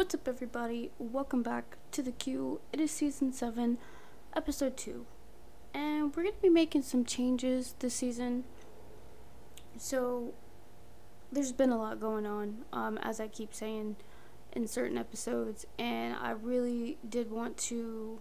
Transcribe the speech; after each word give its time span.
What's 0.00 0.14
up, 0.14 0.26
everybody? 0.26 0.90
Welcome 0.98 1.42
back 1.42 1.76
to 1.92 2.02
the 2.02 2.12
Q. 2.12 2.60
It 2.72 2.80
is 2.80 2.90
season 2.90 3.32
7, 3.32 3.76
episode 4.34 4.76
2. 4.76 5.06
And 5.74 6.14
we're 6.14 6.24
going 6.24 6.34
to 6.34 6.42
be 6.42 6.48
making 6.48 6.82
some 6.82 7.04
changes 7.04 7.74
this 7.78 7.94
season. 7.94 8.44
So, 9.76 10.34
there's 11.32 11.52
been 11.52 11.70
a 11.70 11.78
lot 11.78 12.00
going 12.00 12.26
on, 12.26 12.64
um, 12.72 12.98
as 12.98 13.20
I 13.20 13.28
keep 13.28 13.54
saying 13.54 13.96
in 14.52 14.66
certain 14.66 14.98
episodes. 14.98 15.66
And 15.78 16.14
I 16.14 16.30
really 16.30 16.98
did 17.08 17.30
want 17.30 17.56
to 17.58 18.20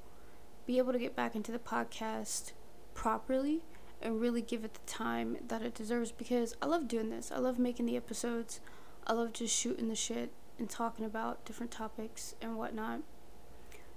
be 0.66 0.78
able 0.78 0.94
to 0.94 1.00
get 1.00 1.16
back 1.16 1.36
into 1.36 1.52
the 1.52 1.60
podcast 1.60 2.52
properly 2.94 3.62
and 4.02 4.22
really 4.22 4.42
give 4.42 4.64
it 4.64 4.74
the 4.76 4.92
time 4.92 5.38
that 5.48 5.62
it 5.62 5.74
deserves 5.74 6.12
because 6.12 6.56
I 6.62 6.68
love 6.68 6.88
doing 6.88 7.10
this. 7.10 7.32
I 7.32 7.40
love 7.40 7.60
making 7.60 7.86
the 7.86 7.98
episodes. 7.98 8.62
I 9.08 9.14
love 9.14 9.34
just 9.34 9.56
shooting 9.56 9.88
the 9.88 9.96
shit 9.96 10.32
and 10.58 10.70
talking 10.70 11.06
about 11.06 11.46
different 11.46 11.72
topics 11.72 12.36
and 12.42 12.58
whatnot. 12.58 13.02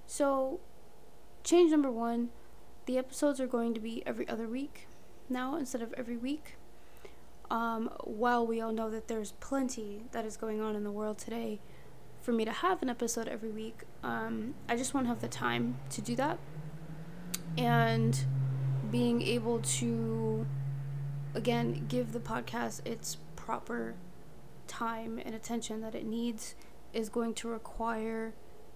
So, 0.07 0.59
change 1.43 1.71
number 1.71 1.91
one 1.91 2.29
the 2.85 2.97
episodes 2.97 3.39
are 3.39 3.47
going 3.47 3.73
to 3.73 3.79
be 3.79 4.03
every 4.05 4.27
other 4.27 4.47
week 4.47 4.87
now 5.29 5.55
instead 5.55 5.81
of 5.81 5.93
every 5.93 6.17
week. 6.17 6.55
Um, 7.49 7.89
while 8.03 8.45
we 8.45 8.61
all 8.61 8.71
know 8.71 8.89
that 8.89 9.07
there's 9.07 9.33
plenty 9.33 10.03
that 10.11 10.25
is 10.25 10.37
going 10.37 10.59
on 10.59 10.75
in 10.75 10.83
the 10.83 10.91
world 10.91 11.17
today, 11.17 11.59
for 12.21 12.31
me 12.31 12.45
to 12.45 12.51
have 12.51 12.81
an 12.81 12.89
episode 12.89 13.27
every 13.27 13.51
week, 13.51 13.83
um, 14.03 14.55
I 14.67 14.75
just 14.75 14.93
won't 14.93 15.07
have 15.07 15.21
the 15.21 15.27
time 15.27 15.77
to 15.91 16.01
do 16.01 16.15
that. 16.15 16.39
And 17.57 18.25
being 18.91 19.21
able 19.21 19.59
to, 19.59 20.45
again, 21.35 21.85
give 21.87 22.11
the 22.11 22.19
podcast 22.19 22.85
its 22.87 23.17
proper 23.35 23.95
time 24.67 25.19
and 25.23 25.35
attention 25.35 25.81
that 25.81 25.93
it 25.93 26.05
needs 26.05 26.55
is 26.93 27.09
going 27.09 27.33
to 27.35 27.49
require 27.49 28.33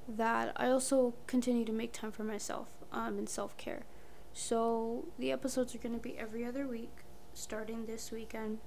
that 0.07 0.53
I 0.55 0.67
also 0.69 1.13
continue 1.27 1.65
to 1.65 1.71
make 1.71 1.91
time 1.91 2.11
for 2.11 2.23
myself 2.23 2.69
um, 2.91 3.17
and 3.17 3.27
self 3.27 3.57
care. 3.57 3.83
So 4.33 5.05
the 5.17 5.31
episodes 5.31 5.73
are 5.73 5.79
going 5.79 5.95
to 5.95 6.01
be 6.01 6.17
every 6.17 6.45
other 6.45 6.67
week, 6.67 7.03
starting 7.33 7.85
this 7.85 8.11
weekend. 8.11 8.59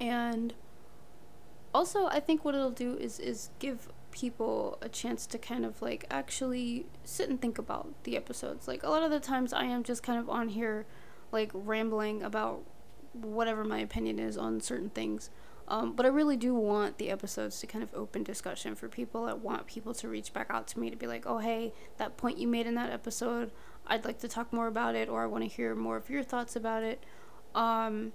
And 0.00 0.54
also, 1.74 2.06
I 2.06 2.20
think 2.20 2.44
what 2.44 2.54
it'll 2.54 2.70
do 2.70 2.96
is 2.96 3.18
is 3.18 3.50
give 3.58 3.88
people 4.10 4.78
a 4.80 4.88
chance 4.88 5.26
to 5.26 5.38
kind 5.38 5.64
of 5.64 5.82
like 5.82 6.06
actually 6.10 6.86
sit 7.04 7.28
and 7.28 7.40
think 7.40 7.58
about 7.58 7.92
the 8.04 8.16
episodes. 8.16 8.66
Like 8.66 8.82
a 8.82 8.88
lot 8.88 9.02
of 9.02 9.10
the 9.10 9.20
times, 9.20 9.52
I 9.52 9.64
am 9.64 9.82
just 9.82 10.02
kind 10.02 10.18
of 10.18 10.30
on 10.30 10.48
here, 10.48 10.86
like 11.30 11.50
rambling 11.52 12.22
about 12.22 12.62
whatever 13.12 13.64
my 13.64 13.78
opinion 13.78 14.18
is 14.18 14.36
on 14.36 14.60
certain 14.60 14.90
things. 14.90 15.30
Um, 15.70 15.92
but 15.92 16.06
I 16.06 16.08
really 16.08 16.36
do 16.36 16.54
want 16.54 16.96
the 16.96 17.10
episodes 17.10 17.60
to 17.60 17.66
kind 17.66 17.84
of 17.84 17.94
open 17.94 18.22
discussion 18.22 18.74
for 18.74 18.88
people. 18.88 19.26
I 19.26 19.34
want 19.34 19.66
people 19.66 19.92
to 19.94 20.08
reach 20.08 20.32
back 20.32 20.46
out 20.48 20.66
to 20.68 20.80
me 20.80 20.88
to 20.88 20.96
be 20.96 21.06
like, 21.06 21.24
oh, 21.26 21.38
hey, 21.38 21.74
that 21.98 22.16
point 22.16 22.38
you 22.38 22.48
made 22.48 22.66
in 22.66 22.74
that 22.76 22.90
episode, 22.90 23.50
I'd 23.86 24.06
like 24.06 24.18
to 24.20 24.28
talk 24.28 24.50
more 24.50 24.66
about 24.66 24.94
it, 24.94 25.10
or 25.10 25.22
I 25.22 25.26
want 25.26 25.44
to 25.44 25.48
hear 25.48 25.74
more 25.74 25.98
of 25.98 26.08
your 26.08 26.22
thoughts 26.22 26.56
about 26.56 26.82
it. 26.82 27.04
Um, 27.54 28.12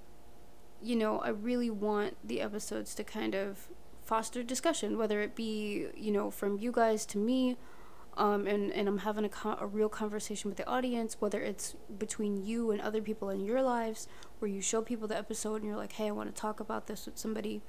you 0.81 0.95
know, 0.95 1.19
I 1.19 1.29
really 1.29 1.69
want 1.69 2.17
the 2.27 2.41
episodes 2.41 2.95
to 2.95 3.03
kind 3.03 3.35
of 3.35 3.67
foster 4.03 4.41
discussion, 4.41 4.97
whether 4.97 5.21
it 5.21 5.35
be, 5.35 5.87
you 5.95 6.11
know, 6.11 6.31
from 6.31 6.57
you 6.57 6.71
guys 6.71 7.05
to 7.07 7.19
me 7.19 7.57
um, 8.15 8.45
and, 8.45 8.71
and 8.71 8.87
I'm 8.87 8.99
having 8.99 9.25
a, 9.25 9.29
co- 9.29 9.57
a 9.59 9.65
real 9.65 9.89
conversation 9.89 10.49
with 10.49 10.57
the 10.57 10.67
audience, 10.67 11.17
whether 11.19 11.41
it's 11.41 11.75
between 11.97 12.45
you 12.45 12.71
and 12.71 12.79
other 12.81 13.01
people 13.01 13.29
in 13.29 13.43
your 13.43 13.61
lives, 13.61 14.07
where 14.39 14.49
you 14.49 14.61
show 14.61 14.81
people 14.81 15.07
the 15.07 15.17
episode 15.17 15.55
and 15.55 15.65
you're 15.65 15.77
like, 15.77 15.93
hey, 15.93 16.07
I 16.07 16.11
want 16.11 16.33
to 16.33 16.39
talk 16.39 16.59
about 16.59 16.87
this 16.87 17.05
with 17.05 17.17
somebody. 17.17 17.61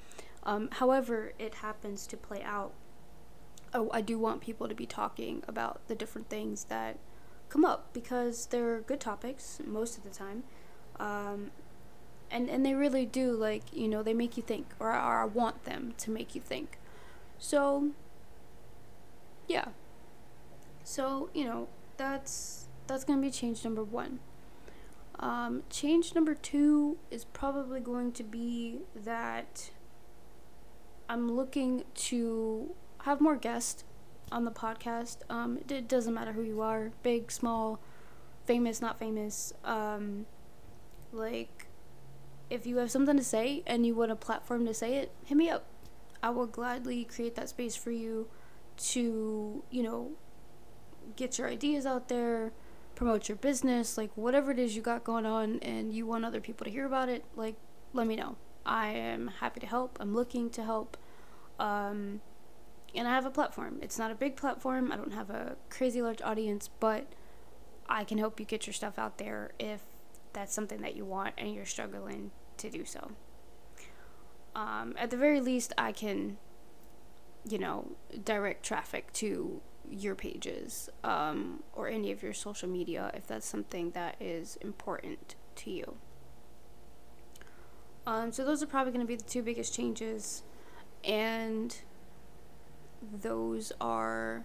Um, 0.43 0.69
however, 0.73 1.33
it 1.39 1.57
happens 1.57 2.07
to 2.09 2.17
play 2.17 2.43
out. 2.43 2.73
I, 3.73 3.87
I 3.91 4.01
do 4.03 4.19
want 4.19 4.43
people 4.43 4.69
to 4.69 4.75
be 4.75 4.87
talking 4.87 5.43
about 5.49 5.81
the 5.89 5.95
different 5.95 6.29
things 6.29 6.65
that 6.65 6.99
come 7.49 7.65
up 7.65 7.93
because 7.93 8.47
they're 8.47 8.81
good 8.81 9.01
topics 9.01 9.61
most 9.67 9.97
of 9.97 10.05
the 10.05 10.11
time. 10.11 10.43
Um, 11.01 11.53
and, 12.31 12.51
and 12.51 12.67
they 12.67 12.75
really 12.75 13.07
do, 13.07 13.33
like, 13.33 13.63
you 13.73 13.89
know, 13.89 14.03
they 14.03 14.15
make 14.15 14.37
you 14.37 14.43
think, 14.43 14.67
or, 14.79 14.91
or 14.91 15.23
I 15.23 15.25
want 15.25 15.65
them 15.65 15.95
to 15.99 16.11
make 16.11 16.35
you 16.35 16.41
think. 16.41 16.79
So, 17.39 17.91
yeah. 19.49 19.69
So, 20.85 21.31
you 21.33 21.45
know, 21.45 21.69
that's 21.97 22.67
that's 22.87 23.05
going 23.05 23.21
to 23.21 23.27
be 23.27 23.31
change 23.31 23.65
number 23.65 23.83
1. 23.83 24.21
Um, 25.19 25.63
change 25.71 26.15
number 26.15 26.35
2 26.35 26.99
is 27.11 27.25
probably 27.25 27.81
going 27.81 28.13
to 28.13 28.23
be 28.23 28.81
that 28.95 29.71
I'm 31.09 31.33
looking 31.33 31.85
to 31.95 32.75
have 33.03 33.21
more 33.21 33.37
guests 33.37 33.85
on 34.31 34.45
the 34.45 34.51
podcast. 34.51 35.19
Um, 35.31 35.59
it, 35.69 35.89
doesn't 35.89 36.13
matter 36.13 36.33
who 36.33 36.43
you 36.43 36.61
are, 36.61 36.93
big, 37.03 37.31
small, 37.31 37.81
famous, 38.45 38.83
not 38.83 38.99
famous. 38.99 39.55
Um, 39.65 40.27
like, 41.13 41.69
if 42.51 42.67
you 42.67 42.77
have 42.79 42.91
something 42.91 43.17
to 43.17 43.25
say 43.25 43.63
and 43.67 43.87
you 43.87 43.95
want 43.95 44.11
a 44.11 44.17
platform 44.17 44.67
to 44.67 44.75
say 44.75 44.97
it, 44.97 45.13
hit 45.25 45.37
me 45.37 45.49
up. 45.49 45.65
I 46.23 46.31
will 46.31 46.47
gladly 46.47 47.05
create 47.05 47.35
that 47.37 47.49
space 47.49 47.77
for 47.77 47.91
you 47.91 48.29
to, 48.77 49.63
you 49.71 49.83
know, 49.83 50.13
get 51.17 51.39
your 51.39 51.49
ideas 51.49 51.87
out 51.87 52.09
there, 52.09 52.53
promote 52.95 53.29
your 53.29 53.37
business, 53.37 53.99
like 53.99 54.11
whatever 54.17 54.51
it 54.51 54.59
is 54.59 54.77
you 54.77 54.83
got 54.83 55.05
going 55.05 55.27
on 55.27 55.59
and 55.61 55.93
you 55.93 56.07
want 56.07 56.25
other 56.25 56.41
people 56.41 56.65
to 56.65 56.71
hear 56.71 56.87
about 56.87 57.09
it, 57.09 57.25
like 57.37 57.57
let 57.93 58.07
me 58.07 58.17
know. 58.17 58.37
I 58.67 58.89
am 58.89 59.29
happy 59.41 59.61
to 59.61 59.67
help. 59.67 59.99
I'm 60.01 60.15
looking 60.15 60.51
to 60.51 60.65
help. 60.65 60.97
Um, 61.59 62.21
and 62.95 63.09
I 63.09 63.11
have 63.11 63.27
a 63.27 63.31
platform. 63.31 63.79
It's 63.83 63.99
not 63.99 64.11
a 64.11 64.15
big 64.15 64.37
platform. 64.37 64.93
I 64.93 64.97
don't 64.97 65.13
have 65.13 65.31
a 65.31 65.57
crazy 65.69 66.01
large 66.01 66.23
audience, 66.23 66.69
but 66.81 67.07
I 67.89 68.05
can 68.05 68.19
help 68.19 68.41
you 68.41 68.47
get 68.47 68.67
your 68.67 68.75
stuff 68.75 68.99
out 68.99 69.19
there 69.19 69.53
if 69.59 69.81
that's 70.33 70.55
something 70.55 70.81
that 70.81 70.97
you 70.97 71.05
want 71.05 71.35
and 71.37 71.55
you're 71.55 71.67
struggling 71.67 72.31
to 72.59 72.71
do 72.71 72.85
so. 72.85 73.13
Um, 74.55 74.95
at 74.97 75.11
the 75.11 75.17
very 75.17 75.41
least, 75.41 75.73
I 75.77 75.93
can, 75.93 76.39
you 77.49 77.59
know, 77.59 77.93
direct 78.25 78.65
traffic 78.65 79.13
to 79.15 79.61
your 79.91 80.15
pages 80.15 80.89
um, 81.03 81.63
or 81.73 81.89
any 81.89 82.11
of 82.11 82.23
your 82.23 82.33
social 82.33 82.69
media 82.69 83.11
if 83.15 83.27
that's 83.27 83.47
something 83.47 83.91
that 83.91 84.17
is 84.21 84.57
important 84.61 85.35
to 85.57 85.71
you. 85.71 85.97
Um, 88.07 88.33
so 88.33 88.45
those 88.45 88.63
are 88.63 88.67
probably 88.67 88.93
going 88.93 89.05
to 89.05 89.09
be 89.09 89.17
the 89.17 89.25
two 89.25 89.43
biggest 89.43 89.75
changes, 89.75 90.43
and 91.03 91.75
those 93.01 93.73
are, 93.81 94.45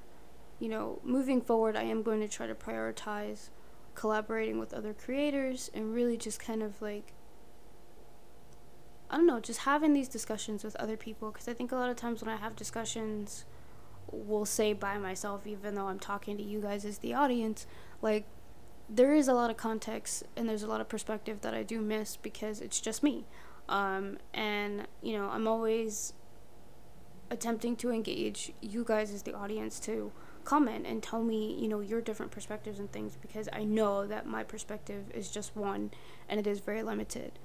you 0.60 0.70
know, 0.70 1.00
moving 1.04 1.42
forward. 1.42 1.76
I 1.76 1.84
am 1.84 2.02
going 2.02 2.22
to 2.22 2.28
try 2.28 2.48
to 2.48 2.56
prioritize 2.56 3.50
collaborating 3.96 4.60
with 4.60 4.74
other 4.74 4.94
creators 4.94 5.70
and 5.74 5.94
really 5.94 6.16
just 6.16 6.40
kind 6.40 6.64
of 6.64 6.82
like 6.82 7.14
I 9.10 9.18
don't 9.18 9.26
know, 9.26 9.40
just 9.40 9.62
having 9.62 9.94
these 9.94 10.08
discussions 10.08 10.64
with 10.64 10.76
other 10.76 10.96
people 10.96 11.32
because 11.32 11.48
I 11.48 11.54
think 11.54 11.72
a 11.72 11.76
lot 11.76 11.90
of 11.90 11.96
times 11.96 12.22
when 12.22 12.34
I 12.34 12.38
have 12.38 12.56
discussions 12.56 13.44
will 14.12 14.46
say 14.46 14.74
by 14.74 14.98
myself, 14.98 15.46
even 15.46 15.76
though 15.76 15.88
I'm 15.88 16.00
talking 16.00 16.38
to 16.38 16.44
you 16.44 16.62
guys 16.62 16.86
as 16.86 17.00
the 17.00 17.14
audience, 17.14 17.66
like 18.02 18.26
there 18.90 19.14
is 19.14 19.28
a 19.28 19.34
lot 19.34 19.50
of 19.50 19.58
context 19.58 20.24
and 20.36 20.50
there's 20.50 20.64
a 20.64 20.68
lot 20.68 20.82
of 20.82 20.90
perspective 20.90 21.42
that 21.42 21.54
I 21.54 21.64
do 21.64 21.80
miss 21.82 22.16
because 22.16 22.62
it's 22.62 22.80
just 22.80 23.04
me. 23.04 23.26
Um, 23.68 24.18
and 24.34 24.88
you 25.02 25.14
know, 25.14 25.30
I'm 25.30 25.48
always 25.48 26.14
attempting 27.30 27.76
to 27.78 27.92
engage 27.92 28.52
you 28.62 28.84
guys 28.84 29.12
as 29.12 29.22
the 29.24 29.34
audience 29.34 29.80
to 29.82 30.12
comment 30.44 30.88
and 30.88 31.04
tell 31.04 31.22
me, 31.22 31.56
you 31.60 31.68
know, 31.68 31.80
your 31.80 32.02
different 32.02 32.32
perspectives 32.32 32.80
and 32.80 32.92
things 32.92 33.16
because 33.22 33.48
I 33.54 33.64
know 33.64 34.08
that 34.08 34.26
my 34.26 34.44
perspective 34.44 35.06
is 35.14 35.30
just 35.30 35.56
one 35.56 35.92
and 36.28 36.40
it 36.40 36.48
is 36.48 36.60
very 36.60 36.82
limited. 36.82 37.38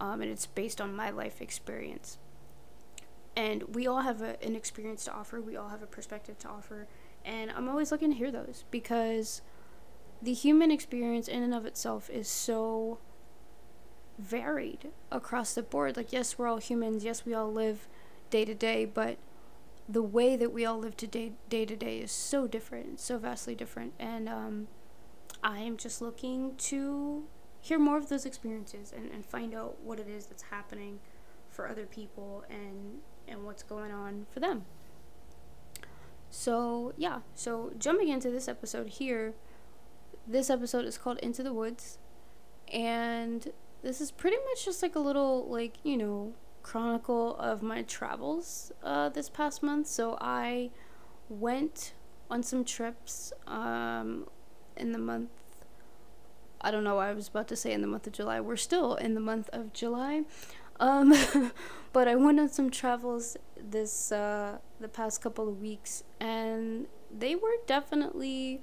Um, 0.00 0.22
and 0.22 0.30
it's 0.30 0.46
based 0.46 0.80
on 0.80 0.94
my 0.94 1.10
life 1.10 1.40
experience 1.40 2.18
and 3.38 3.72
we 3.72 3.86
all 3.86 4.00
have 4.00 4.20
a, 4.20 4.42
an 4.42 4.56
experience 4.56 5.04
to 5.04 5.12
offer. 5.12 5.40
We 5.40 5.56
all 5.56 5.68
have 5.68 5.80
a 5.80 5.86
perspective 5.86 6.38
to 6.40 6.48
offer. 6.48 6.88
And 7.24 7.52
i'm 7.52 7.68
always 7.68 7.92
looking 7.92 8.10
to 8.10 8.16
hear 8.16 8.32
those 8.32 8.64
because 8.70 9.42
the 10.20 10.32
human 10.32 10.72
experience 10.72 11.28
in 11.28 11.44
and 11.44 11.54
of 11.54 11.64
itself 11.64 12.10
is 12.10 12.28
so 12.28 12.98
varied 14.18 14.88
across 15.12 15.54
the 15.54 15.62
board. 15.62 15.96
Like 15.96 16.12
yes 16.12 16.36
we're 16.36 16.48
all 16.48 16.58
humans. 16.58 17.04
Yes 17.04 17.24
we 17.24 17.32
all 17.32 17.52
live 17.52 17.88
day 18.28 18.44
to 18.44 18.54
day 18.54 18.84
but 18.84 19.18
the 19.88 20.02
way 20.02 20.34
that 20.34 20.52
we 20.52 20.66
all 20.66 20.78
live 20.78 20.96
to 20.98 21.06
day, 21.06 21.32
day 21.48 21.64
to 21.64 21.76
day 21.76 21.98
is 21.98 22.10
so 22.10 22.48
different 22.48 22.98
so 22.98 23.18
vastly 23.18 23.54
different. 23.54 23.92
And 24.00 24.28
um, 24.28 24.66
I 25.44 25.60
am 25.60 25.76
just 25.76 26.02
looking 26.02 26.56
to 26.56 27.22
hear 27.60 27.78
more 27.78 27.98
of 27.98 28.08
those 28.08 28.26
experiences 28.26 28.92
and, 28.96 29.12
and 29.12 29.24
find 29.24 29.54
out 29.54 29.80
what 29.80 30.00
it 30.00 30.08
is 30.08 30.26
that's 30.26 30.42
happening 30.42 30.98
for 31.48 31.68
other 31.68 31.86
people 31.86 32.44
and 32.50 32.98
and 33.28 33.44
what's 33.44 33.62
going 33.62 33.92
on 33.92 34.26
for 34.32 34.40
them. 34.40 34.64
So, 36.30 36.92
yeah, 36.96 37.20
so 37.34 37.72
jumping 37.78 38.08
into 38.08 38.30
this 38.30 38.48
episode 38.48 38.88
here, 38.88 39.34
this 40.26 40.50
episode 40.50 40.84
is 40.84 40.98
called 40.98 41.18
Into 41.18 41.42
the 41.42 41.54
Woods, 41.54 41.98
and 42.72 43.50
this 43.82 44.00
is 44.00 44.10
pretty 44.10 44.36
much 44.48 44.64
just 44.64 44.82
like 44.82 44.94
a 44.94 45.00
little, 45.00 45.48
like, 45.48 45.76
you 45.82 45.96
know, 45.96 46.34
chronicle 46.62 47.36
of 47.36 47.62
my 47.62 47.82
travels 47.82 48.72
uh, 48.82 49.08
this 49.08 49.30
past 49.30 49.62
month. 49.62 49.86
So, 49.86 50.18
I 50.20 50.70
went 51.30 51.94
on 52.30 52.42
some 52.42 52.64
trips 52.64 53.32
um, 53.46 54.26
in 54.76 54.92
the 54.92 54.98
month. 54.98 55.30
I 56.60 56.70
don't 56.70 56.84
know 56.84 56.98
I 56.98 57.12
was 57.12 57.28
about 57.28 57.48
to 57.48 57.56
say 57.56 57.72
in 57.72 57.80
the 57.80 57.86
month 57.86 58.06
of 58.06 58.12
July. 58.12 58.40
We're 58.40 58.56
still 58.56 58.96
in 58.96 59.14
the 59.14 59.20
month 59.20 59.48
of 59.52 59.72
July. 59.72 60.24
Um, 60.80 61.12
but 61.92 62.08
I 62.08 62.14
went 62.14 62.38
on 62.40 62.48
some 62.48 62.70
travels 62.70 63.36
this 63.56 64.12
uh, 64.12 64.58
the 64.80 64.88
past 64.88 65.20
couple 65.20 65.48
of 65.48 65.60
weeks, 65.60 66.04
and 66.20 66.86
they 67.16 67.34
were 67.34 67.56
definitely 67.66 68.62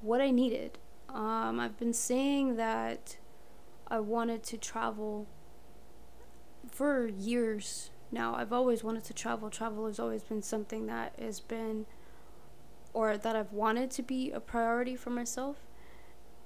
what 0.00 0.20
I 0.20 0.30
needed. 0.30 0.78
Um, 1.08 1.58
I've 1.58 1.78
been 1.78 1.92
saying 1.92 2.56
that 2.56 3.16
I 3.88 4.00
wanted 4.00 4.42
to 4.44 4.58
travel 4.58 5.26
for 6.70 7.08
years 7.08 7.90
now. 8.12 8.34
I've 8.34 8.52
always 8.52 8.84
wanted 8.84 9.04
to 9.04 9.14
travel. 9.14 9.50
Travel 9.50 9.86
has 9.86 9.98
always 9.98 10.22
been 10.22 10.42
something 10.42 10.86
that 10.86 11.14
has 11.18 11.40
been, 11.40 11.86
or 12.92 13.16
that 13.16 13.34
I've 13.34 13.52
wanted 13.52 13.90
to 13.92 14.02
be 14.02 14.30
a 14.30 14.40
priority 14.40 14.96
for 14.96 15.10
myself. 15.10 15.56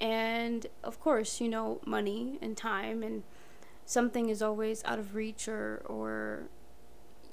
And 0.00 0.67
of 0.82 1.00
course, 1.00 1.41
you 1.41 1.49
know, 1.49 1.81
money 1.87 2.38
and 2.43 2.56
time 2.56 3.02
and 3.02 3.23
something 3.86 4.28
is 4.28 4.42
always 4.42 4.82
out 4.84 4.98
of 4.98 5.14
reach 5.14 5.48
or 5.48 5.82
or 5.86 6.44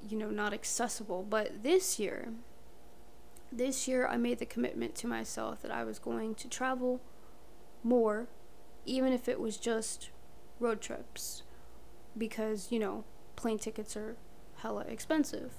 you 0.07 0.17
know 0.17 0.29
not 0.29 0.53
accessible. 0.53 1.25
But 1.27 1.63
this 1.63 1.99
year 1.99 2.29
this 3.51 3.87
year 3.87 4.07
I 4.07 4.17
made 4.17 4.39
the 4.39 4.45
commitment 4.45 4.95
to 4.95 5.07
myself 5.07 5.61
that 5.61 5.71
I 5.71 5.83
was 5.83 5.99
going 5.99 6.35
to 6.35 6.47
travel 6.47 7.01
more 7.83 8.27
even 8.85 9.13
if 9.13 9.27
it 9.27 9.39
was 9.39 9.57
just 9.57 10.09
road 10.59 10.81
trips 10.81 11.43
because 12.17 12.71
you 12.71 12.79
know 12.79 13.03
plane 13.35 13.59
tickets 13.59 13.95
are 13.95 14.15
hella 14.57 14.81
expensive. 14.81 15.53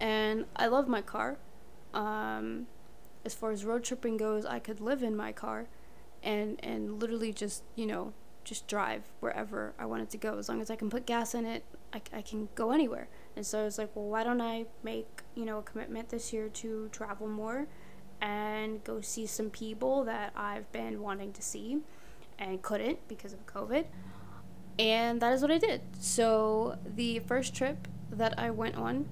And 0.00 0.46
I 0.56 0.66
love 0.66 0.88
my 0.88 1.02
car. 1.02 1.38
Um, 1.92 2.66
as 3.24 3.34
far 3.34 3.52
as 3.52 3.64
road 3.64 3.84
tripping 3.84 4.16
goes 4.16 4.44
I 4.44 4.58
could 4.58 4.80
live 4.80 5.02
in 5.02 5.16
my 5.16 5.32
car 5.32 5.68
and 6.22 6.58
and 6.62 7.00
literally 7.00 7.32
just 7.32 7.62
you 7.76 7.86
know 7.86 8.12
just 8.44 8.66
drive 8.68 9.02
wherever 9.20 9.74
I 9.78 9.86
wanted 9.86 10.10
to 10.10 10.18
go. 10.18 10.38
As 10.38 10.48
long 10.48 10.60
as 10.60 10.70
I 10.70 10.76
can 10.76 10.90
put 10.90 11.06
gas 11.06 11.34
in 11.34 11.46
it, 11.46 11.64
I, 11.92 12.02
I 12.12 12.22
can 12.22 12.48
go 12.54 12.72
anywhere. 12.72 13.08
And 13.36 13.44
so 13.46 13.60
I 13.60 13.64
was 13.64 13.78
like, 13.78 13.90
well, 13.94 14.06
why 14.06 14.24
don't 14.24 14.40
I 14.40 14.66
make, 14.82 15.22
you 15.34 15.44
know, 15.44 15.58
a 15.58 15.62
commitment 15.62 16.08
this 16.10 16.32
year 16.32 16.48
to 16.48 16.88
travel 16.92 17.28
more 17.28 17.66
and 18.20 18.82
go 18.84 19.00
see 19.00 19.26
some 19.26 19.50
people 19.50 20.04
that 20.04 20.32
I've 20.36 20.70
been 20.72 21.00
wanting 21.00 21.32
to 21.32 21.42
see 21.42 21.78
and 22.38 22.62
couldn't 22.62 23.06
because 23.08 23.32
of 23.32 23.44
COVID. 23.46 23.86
And 24.78 25.20
that 25.20 25.32
is 25.32 25.42
what 25.42 25.50
I 25.50 25.58
did. 25.58 25.82
So 26.00 26.78
the 26.84 27.20
first 27.20 27.54
trip 27.54 27.88
that 28.10 28.38
I 28.38 28.50
went 28.50 28.76
on 28.76 29.06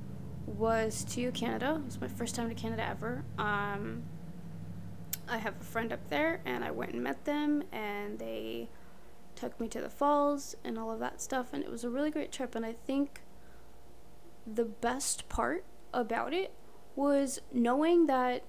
was 0.47 1.05
to 1.11 1.31
Canada. 1.33 1.81
It 1.83 1.87
was 1.87 2.01
my 2.01 2.09
first 2.09 2.35
time 2.35 2.49
to 2.49 2.55
Canada 2.55 2.87
ever. 2.87 3.25
Um, 3.39 4.03
I 5.29 5.39
have 5.39 5.55
a 5.61 5.65
friend 5.65 5.93
up 5.93 6.09
there, 6.11 6.41
and 6.45 6.65
I 6.65 6.71
went 6.71 6.93
and 6.93 7.03
met 7.03 7.25
them, 7.25 7.63
and 7.73 8.19
they 8.19 8.69
took 9.43 9.59
me 9.59 9.67
to 9.67 9.81
the 9.81 9.91
falls 9.91 10.55
and 10.63 10.79
all 10.79 10.93
of 10.93 11.01
that 11.01 11.21
stuff 11.21 11.53
and 11.53 11.65
it 11.65 11.71
was 11.71 11.83
a 11.83 11.91
really 11.91 12.13
great 12.13 12.31
trip 12.31 12.55
and 12.55 12.65
I 12.65 12.75
think 12.87 13.23
the 14.47 14.65
best 14.65 15.29
part 15.29 15.65
about 15.93 16.33
it 16.33 16.53
was 16.95 17.41
knowing 17.53 18.07
that 18.07 18.45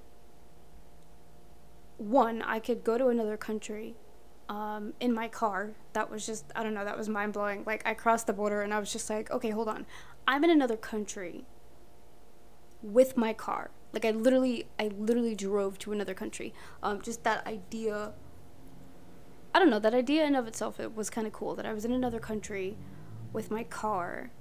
one 1.98 2.44
I 2.44 2.60
could 2.60 2.84
go 2.84 3.00
to 3.00 3.08
another 3.08 3.38
country 3.38 3.96
um, 4.48 4.94
in 5.00 5.14
my 5.14 5.28
car. 5.28 5.72
That 5.94 6.12
was 6.12 6.28
just 6.28 6.46
I 6.56 6.62
don't 6.62 6.76
know 6.76 6.86
that 6.86 6.96
was 6.96 7.10
mind 7.10 7.34
blowing 7.34 7.64
like 7.66 7.82
I 7.88 7.96
crossed 7.96 8.28
the 8.28 8.34
border 8.34 8.62
and 8.62 8.72
I 8.72 8.78
was 8.78 8.94
just 8.94 9.10
like 9.10 9.32
okay 9.32 9.50
hold 9.50 9.68
on. 9.68 9.88
I'm 10.28 10.44
in 10.44 10.52
another 10.52 10.78
country 10.78 11.46
with 12.84 13.18
my 13.18 13.34
car. 13.34 13.72
Like 13.94 14.06
I 14.06 14.12
literally 14.12 14.68
I 14.80 14.92
literally 14.96 15.34
drove 15.34 15.80
to 15.80 15.92
another 15.92 16.14
country. 16.14 16.54
Um, 16.84 17.02
just 17.02 17.24
that 17.24 17.48
idea 17.48 18.14
I 19.54 19.60
don't 19.60 19.70
know, 19.70 19.80
that 19.80 19.94
idea 19.94 20.26
in 20.26 20.36
of 20.36 20.48
itself 20.48 20.80
it 20.80 20.96
was 20.96 21.10
kind 21.10 21.28
of 21.28 21.34
cool 21.34 21.56
that 21.56 21.66
I 21.66 21.74
was 21.74 21.86
in 21.86 21.92
another 21.92 22.20
country 22.20 22.76
with 23.32 23.52
my 23.52 23.64
car 23.64 24.32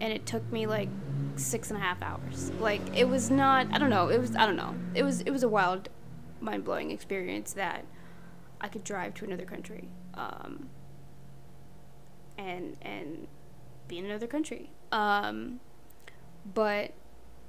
and 0.00 0.12
it 0.12 0.26
took 0.26 0.50
me 0.52 0.66
like 0.66 0.88
six 1.36 1.70
and 1.70 1.78
a 1.78 1.82
half 1.82 2.00
hours. 2.02 2.50
Like 2.60 2.80
it 2.94 3.08
was 3.08 3.30
not 3.30 3.66
I 3.72 3.78
don't 3.78 3.90
know, 3.90 4.08
it 4.08 4.20
was 4.20 4.34
I 4.36 4.46
don't 4.46 4.56
know. 4.56 4.74
It 4.94 5.02
was 5.02 5.20
it 5.22 5.30
was 5.30 5.42
a 5.42 5.48
wild, 5.48 5.88
mind 6.40 6.64
blowing 6.64 6.90
experience 6.90 7.52
that 7.54 7.84
I 8.60 8.68
could 8.68 8.84
drive 8.84 9.14
to 9.14 9.24
another 9.24 9.44
country. 9.44 9.88
Um 10.14 10.68
and 12.38 12.76
and 12.82 13.26
be 13.88 13.98
in 13.98 14.04
another 14.04 14.26
country. 14.26 14.70
Um 14.92 15.60
but 16.54 16.92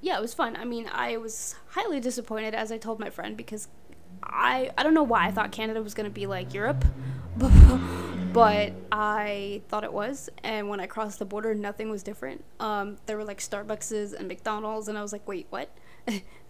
yeah, 0.02 0.18
it 0.18 0.22
was 0.22 0.34
fun. 0.34 0.56
I 0.56 0.64
mean, 0.64 0.90
I 0.92 1.18
was 1.18 1.56
highly 1.70 2.00
disappointed 2.00 2.54
as 2.54 2.72
I 2.72 2.78
told 2.78 3.00
my 3.00 3.10
friend 3.10 3.36
because 3.36 3.68
I 4.24 4.72
I 4.78 4.84
don't 4.84 4.94
know 4.94 5.04
why 5.04 5.28
I 5.28 5.32
thought 5.32 5.52
Canada 5.52 5.82
was 5.82 5.94
gonna 5.94 6.10
be 6.10 6.26
like 6.26 6.54
Europe, 6.54 6.84
but 8.34 8.74
I 8.92 9.62
thought 9.68 9.84
it 9.84 9.94
was. 9.94 10.30
And 10.44 10.70
when 10.70 10.80
I 10.80 10.88
crossed 10.88 11.20
the 11.20 11.26
border, 11.26 11.54
nothing 11.56 11.90
was 11.90 12.04
different. 12.04 12.44
Um, 12.60 12.98
there 13.06 13.18
were 13.18 13.24
like 13.24 13.40
Starbuckses 13.40 14.14
and 14.14 14.28
McDonald's, 14.28 14.88
and 14.88 14.98
I 14.98 15.02
was 15.02 15.12
like, 15.12 15.28
wait, 15.28 15.48
what? 15.50 15.76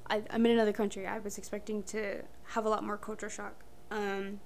I, 0.10 0.24
am 0.30 0.46
in 0.46 0.52
another 0.54 0.74
country. 0.74 1.06
I 1.06 1.20
was 1.20 1.38
expecting 1.38 1.84
to 1.84 2.24
have 2.50 2.66
a 2.66 2.70
lot 2.70 2.84
more 2.84 2.98
culture 2.98 3.30
shock. 3.30 3.64
Um, 3.92 4.40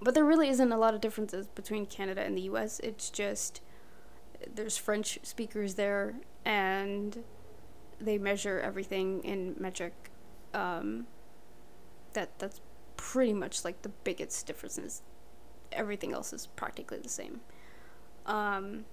but 0.00 0.14
there 0.14 0.24
really 0.24 0.48
isn't 0.48 0.72
a 0.72 0.76
lot 0.78 0.94
of 0.94 1.00
differences 1.00 1.48
between 1.48 1.86
Canada 1.86 2.22
and 2.22 2.36
the 2.36 2.42
U.S. 2.42 2.80
It's 2.80 3.10
just 3.10 3.60
there's 4.54 4.76
French 4.76 5.18
speakers 5.22 5.74
there, 5.74 6.14
and 6.44 7.24
they 8.00 8.18
measure 8.18 8.60
everything 8.60 9.22
in 9.24 9.56
metric. 9.58 10.10
Um, 10.54 11.06
that 12.14 12.38
that's 12.38 12.60
pretty 12.96 13.32
much 13.32 13.64
like 13.64 13.82
the 13.82 13.88
biggest 13.88 14.46
differences. 14.46 15.02
Everything 15.72 16.12
else 16.12 16.32
is 16.32 16.46
practically 16.46 16.98
the 16.98 17.08
same. 17.08 17.40
Um, 18.26 18.84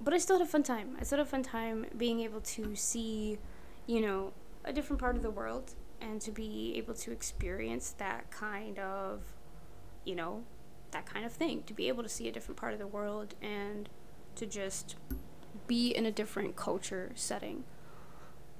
but 0.00 0.14
I 0.14 0.18
still 0.18 0.38
had 0.38 0.46
a 0.46 0.50
fun 0.50 0.62
time. 0.62 0.96
I 1.00 1.04
still 1.04 1.18
had 1.18 1.26
a 1.26 1.30
fun 1.30 1.42
time 1.42 1.86
being 1.96 2.20
able 2.20 2.40
to 2.40 2.74
see, 2.76 3.38
you 3.86 4.00
know, 4.00 4.32
a 4.64 4.72
different 4.72 5.00
part 5.00 5.16
of 5.16 5.22
the 5.22 5.30
world 5.30 5.74
and 6.00 6.20
to 6.20 6.30
be 6.30 6.74
able 6.76 6.94
to 6.94 7.10
experience 7.10 7.94
that 7.98 8.30
kind 8.30 8.78
of, 8.78 9.22
you 10.04 10.14
know, 10.14 10.44
that 10.90 11.06
kind 11.06 11.24
of 11.24 11.32
thing. 11.32 11.62
To 11.64 11.74
be 11.74 11.88
able 11.88 12.02
to 12.02 12.08
see 12.08 12.28
a 12.28 12.32
different 12.32 12.58
part 12.58 12.72
of 12.72 12.78
the 12.78 12.86
world 12.86 13.34
and 13.42 13.88
to 14.36 14.46
just 14.46 14.96
be 15.66 15.90
in 15.90 16.06
a 16.06 16.10
different 16.10 16.56
culture 16.56 17.12
setting. 17.14 17.64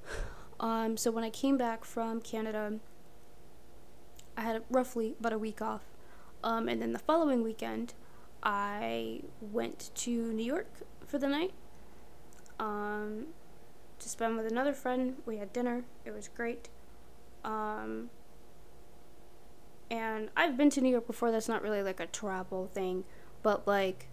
Um, 0.60 0.96
so 0.96 1.12
when 1.12 1.22
I 1.22 1.30
came 1.30 1.56
back 1.56 1.84
from 1.84 2.20
Canada, 2.20 2.80
I 4.38 4.42
had 4.42 4.62
roughly 4.70 5.16
about 5.18 5.32
a 5.32 5.38
week 5.38 5.60
off. 5.60 5.82
Um, 6.44 6.68
and 6.68 6.80
then 6.80 6.92
the 6.92 7.00
following 7.00 7.42
weekend, 7.42 7.94
I 8.40 9.22
went 9.40 9.90
to 9.96 10.32
New 10.32 10.44
York 10.44 10.70
for 11.04 11.18
the 11.18 11.26
night 11.26 11.52
um, 12.60 13.26
to 13.98 14.08
spend 14.08 14.36
with 14.36 14.46
another 14.46 14.72
friend. 14.72 15.16
We 15.26 15.38
had 15.38 15.52
dinner. 15.52 15.84
It 16.04 16.12
was 16.12 16.28
great. 16.28 16.68
Um, 17.44 18.10
and 19.90 20.30
I've 20.36 20.56
been 20.56 20.70
to 20.70 20.80
New 20.80 20.90
York 20.90 21.08
before. 21.08 21.32
That's 21.32 21.48
not 21.48 21.60
really 21.60 21.82
like 21.82 21.98
a 21.98 22.06
travel 22.06 22.70
thing, 22.72 23.02
but 23.42 23.66
like 23.66 24.06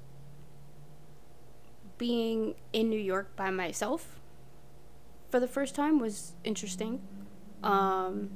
being 2.00 2.56
in 2.74 2.90
New 2.90 3.00
York 3.00 3.36
by 3.36 3.52
myself 3.52 4.20
for 5.30 5.40
the 5.40 5.48
first 5.48 5.76
time 5.76 6.00
was 6.00 6.34
interesting. 6.44 7.02
Um, 7.62 8.32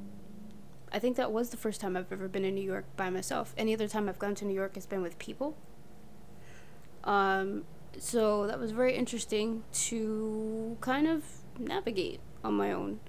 I 0.91 0.99
think 0.99 1.17
that 1.17 1.31
was 1.31 1.49
the 1.49 1.57
first 1.57 1.81
time 1.81 1.95
I've 1.95 2.11
ever 2.11 2.27
been 2.27 2.45
in 2.45 2.55
New 2.55 2.63
York 2.63 2.85
by 2.95 3.09
myself. 3.09 3.53
Any 3.57 3.73
other 3.73 3.87
time 3.87 4.09
I've 4.09 4.19
gone 4.19 4.35
to 4.35 4.45
New 4.45 4.53
York 4.53 4.75
has 4.75 4.85
been 4.85 5.01
with 5.01 5.19
people. 5.19 5.55
Um, 7.03 7.65
so 7.97 8.47
that 8.47 8.59
was 8.59 8.71
very 8.71 8.95
interesting 8.95 9.63
to 9.73 10.77
kind 10.81 11.07
of 11.07 11.23
navigate 11.57 12.19
on 12.43 12.53
my 12.53 12.71
own. 12.71 12.99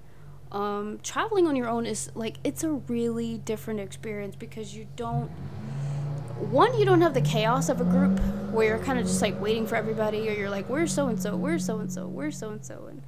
Um, 0.51 0.99
traveling 1.01 1.47
on 1.47 1.55
your 1.55 1.69
own 1.69 1.85
is 1.85 2.11
like 2.13 2.37
it's 2.43 2.63
a 2.63 2.71
really 2.71 3.37
different 3.37 3.79
experience 3.79 4.35
because 4.35 4.75
you 4.75 4.87
don't 4.97 5.29
one 6.49 6.77
you 6.77 6.83
don't 6.83 7.01
have 7.01 7.13
the 7.13 7.21
chaos 7.21 7.69
of 7.69 7.79
a 7.79 7.85
group 7.85 8.19
where 8.51 8.67
you're 8.67 8.83
kind 8.83 8.99
of 8.99 9.05
just 9.05 9.21
like 9.21 9.39
waiting 9.39 9.65
for 9.65 9.75
everybody 9.75 10.27
or 10.27 10.33
you're 10.33 10.49
like 10.49 10.67
where's 10.67 10.93
so 10.93 11.07
and 11.07 11.21
so 11.21 11.37
where's 11.37 11.63
so 11.63 11.79
and 11.79 11.93
so 11.93 12.05
where's 12.07 12.37
so 12.37 12.49
and 12.49 12.65
so 12.65 12.87
and 12.89 13.01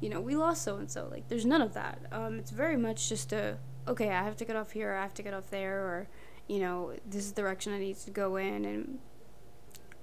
you 0.00 0.08
know 0.08 0.20
we 0.20 0.34
lost 0.34 0.62
so 0.62 0.76
and 0.76 0.90
so 0.90 1.06
like 1.10 1.28
there's 1.28 1.44
none 1.44 1.60
of 1.60 1.74
that 1.74 2.00
um, 2.10 2.38
it's 2.38 2.50
very 2.50 2.76
much 2.76 3.08
just 3.08 3.32
a 3.32 3.58
okay, 3.88 4.08
I 4.10 4.22
have 4.22 4.36
to 4.36 4.44
get 4.44 4.56
off 4.56 4.72
here, 4.72 4.92
I 4.94 5.02
have 5.02 5.14
to 5.14 5.22
get 5.22 5.34
off 5.34 5.50
there, 5.50 5.80
or, 5.80 6.08
you 6.46 6.60
know, 6.60 6.92
this 7.08 7.24
is 7.24 7.32
the 7.32 7.42
direction 7.42 7.72
I 7.72 7.78
need 7.78 7.96
to 7.98 8.10
go 8.10 8.36
in. 8.36 8.64
And 8.64 8.98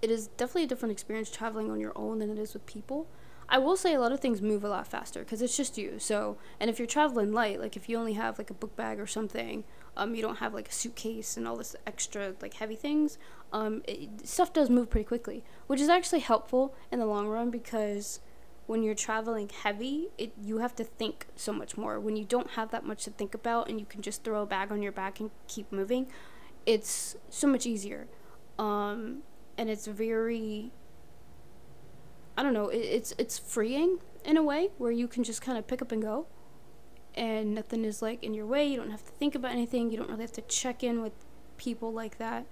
it 0.01 0.11
is 0.11 0.27
definitely 0.27 0.63
a 0.63 0.67
different 0.67 0.91
experience 0.91 1.31
traveling 1.31 1.71
on 1.71 1.79
your 1.79 1.93
own 1.95 2.19
than 2.19 2.29
it 2.29 2.37
is 2.37 2.53
with 2.53 2.65
people. 2.65 3.07
I 3.47 3.59
will 3.59 3.77
say 3.77 3.93
a 3.93 3.99
lot 3.99 4.11
of 4.11 4.19
things 4.19 4.41
move 4.41 4.63
a 4.63 4.69
lot 4.69 4.87
faster 4.87 5.19
because 5.19 5.41
it's 5.41 5.55
just 5.55 5.77
you. 5.77 5.99
So, 5.99 6.37
and 6.59 6.69
if 6.69 6.79
you're 6.79 6.87
traveling 6.87 7.31
light, 7.31 7.59
like 7.59 7.77
if 7.77 7.87
you 7.87 7.97
only 7.97 8.13
have 8.13 8.37
like 8.39 8.49
a 8.49 8.55
book 8.55 8.75
bag 8.75 8.99
or 8.99 9.05
something, 9.05 9.63
um, 9.95 10.15
you 10.15 10.21
don't 10.21 10.37
have 10.37 10.53
like 10.53 10.69
a 10.69 10.73
suitcase 10.73 11.37
and 11.37 11.47
all 11.47 11.55
this 11.55 11.75
extra 11.85 12.33
like 12.41 12.55
heavy 12.55 12.75
things, 12.75 13.17
um, 13.53 13.83
it, 13.87 14.27
stuff 14.27 14.51
does 14.51 14.69
move 14.69 14.89
pretty 14.89 15.05
quickly, 15.05 15.43
which 15.67 15.79
is 15.79 15.89
actually 15.89 16.19
helpful 16.19 16.73
in 16.91 16.99
the 16.99 17.05
long 17.05 17.27
run 17.27 17.51
because 17.51 18.19
when 18.67 18.83
you're 18.83 18.95
traveling 18.95 19.49
heavy, 19.49 20.09
it 20.17 20.33
you 20.41 20.57
have 20.59 20.75
to 20.75 20.83
think 20.83 21.27
so 21.35 21.53
much 21.53 21.77
more. 21.77 21.99
When 21.99 22.15
you 22.15 22.25
don't 22.25 22.51
have 22.51 22.71
that 22.71 22.85
much 22.85 23.03
to 23.05 23.11
think 23.11 23.33
about 23.33 23.69
and 23.69 23.79
you 23.79 23.85
can 23.85 24.01
just 24.01 24.23
throw 24.23 24.41
a 24.41 24.45
bag 24.45 24.71
on 24.71 24.81
your 24.81 24.91
back 24.91 25.19
and 25.19 25.31
keep 25.47 25.71
moving, 25.71 26.07
it's 26.65 27.15
so 27.29 27.47
much 27.47 27.65
easier. 27.65 28.07
Um, 28.57 29.23
and 29.57 29.69
it's 29.69 29.87
very 29.87 30.71
I 32.37 32.43
don't 32.43 32.53
know, 32.53 32.69
it, 32.69 32.77
it's 32.77 33.13
it's 33.17 33.37
freeing 33.37 33.99
in 34.23 34.37
a 34.37 34.43
way 34.43 34.69
where 34.77 34.91
you 34.91 35.07
can 35.07 35.23
just 35.23 35.41
kind 35.41 35.57
of 35.57 35.67
pick 35.67 35.81
up 35.81 35.91
and 35.91 36.01
go 36.01 36.25
and 37.15 37.55
nothing 37.55 37.85
is 37.85 38.01
like 38.01 38.23
in 38.23 38.33
your 38.33 38.45
way. 38.45 38.67
You 38.67 38.77
don't 38.77 38.91
have 38.91 39.05
to 39.05 39.11
think 39.13 39.35
about 39.35 39.51
anything. 39.51 39.89
You 39.89 39.97
don't 39.97 40.09
really 40.09 40.23
have 40.23 40.33
to 40.33 40.41
check 40.41 40.83
in 40.83 41.01
with 41.01 41.13
people 41.57 41.93
like 41.93 42.17
that 42.17 42.45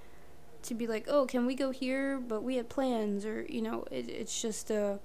to 0.63 0.74
be 0.74 0.88
like, 0.88 1.05
"Oh, 1.08 1.25
can 1.25 1.46
we 1.46 1.55
go 1.55 1.72
here?" 1.72 2.17
but 2.17 2.43
we 2.43 2.55
had 2.55 2.70
plans 2.70 3.25
or, 3.25 3.46
you 3.50 3.62
know, 3.62 3.86
it, 3.91 4.10
it's 4.10 4.41
just 4.41 4.72
a 4.72 5.00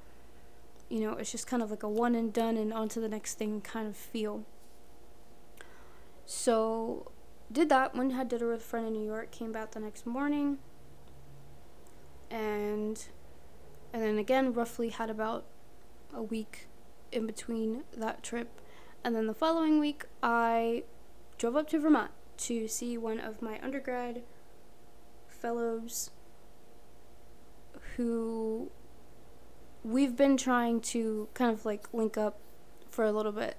you 0.88 1.00
know, 1.00 1.12
it's 1.12 1.33
just 1.33 1.47
kind 1.47 1.62
of 1.62 1.71
like 1.71 1.83
a 1.83 1.88
one 1.88 2.14
and 2.14 2.33
done 2.33 2.57
and 2.57 2.73
on 2.73 2.88
to 2.90 3.00
the 3.00 3.09
next 3.09 3.35
thing 3.35 3.61
kind 3.61 3.87
of 3.87 3.97
feel. 3.97 4.45
So, 6.25 7.11
did 7.50 7.68
that. 7.71 7.95
Went 7.95 8.12
had 8.12 8.28
dinner 8.28 8.50
with 8.50 8.61
a 8.61 8.64
friend 8.64 8.87
in 8.87 8.92
New 8.92 9.04
York. 9.04 9.30
Came 9.30 9.52
back 9.52 9.73
the 9.73 9.80
next 9.80 10.07
morning, 10.07 10.59
and 12.30 13.07
and 13.92 14.02
then 14.02 14.18
again, 14.18 14.52
roughly 14.52 14.90
had 14.90 15.11
about 15.11 15.47
a 16.12 16.23
week 16.23 16.68
in 17.12 17.26
between 17.26 17.85
that 17.97 18.23
trip, 18.23 18.61
and 19.02 19.14
then 19.14 19.26
the 19.26 19.35
following 19.35 19.80
week 19.80 20.04
I 20.23 20.85
drove 21.38 21.57
up 21.57 21.71
to 21.71 21.78
Vermont 21.78 22.11
to 22.38 22.68
see 22.68 22.99
one 22.99 23.18
of 23.18 23.40
my 23.40 23.59
undergrad 23.62 24.23
fellows 25.26 26.11
who 27.97 28.71
we've 29.85 30.16
been 30.16 30.37
trying 30.37 30.80
to 30.80 31.28
kind 31.35 31.52
of 31.52 31.64
like 31.64 31.92
link 31.92 32.16
up 32.16 32.38
for 32.90 33.04
a 33.04 33.12
little 33.12 33.32
bit 33.32 33.56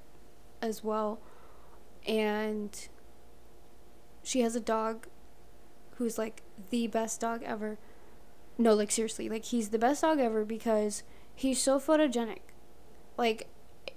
as 0.62 0.84
well. 0.84 1.20
And 2.08 2.88
she 4.24 4.42
has 4.42 4.56
a 4.56 4.60
dog 4.60 5.08
who's 5.96 6.18
like 6.18 6.44
the 6.70 6.88
best 6.88 7.22
dog 7.22 7.44
ever. 7.44 7.78
No, 8.58 8.74
like 8.74 8.92
seriously, 8.92 9.30
like 9.30 9.46
he's 9.46 9.70
the 9.70 9.80
best 9.80 10.02
dog 10.02 10.20
ever 10.20 10.44
because 10.44 11.04
he's 11.36 11.62
so 11.62 11.80
photogenic. 11.80 12.40
Like 13.18 13.48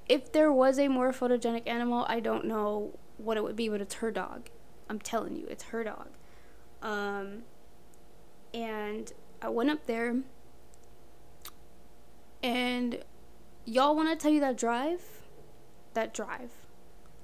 if 0.08 0.32
there 0.32 0.52
was 0.52 0.78
a 0.78 0.88
more 0.88 1.12
photogenic 1.12 1.66
animal, 1.66 2.04
I 2.08 2.20
don't 2.20 2.44
know 2.44 2.98
what 3.18 3.36
it 3.36 3.42
would 3.42 3.56
be, 3.56 3.68
but 3.68 3.80
it's 3.80 3.94
her 3.94 4.10
dog. 4.10 4.48
I'm 4.88 4.98
telling 4.98 5.36
you, 5.36 5.46
it's 5.48 5.64
her 5.64 5.84
dog. 5.84 6.08
Um, 6.82 7.42
and 8.52 9.12
I 9.40 9.48
went 9.48 9.70
up 9.70 9.86
there 9.86 10.16
and 12.42 13.04
y'all 13.64 13.94
want 13.94 14.08
to 14.08 14.16
tell 14.16 14.32
you 14.32 14.40
that 14.40 14.56
drive? 14.56 15.02
That 15.94 16.12
drive. 16.12 16.50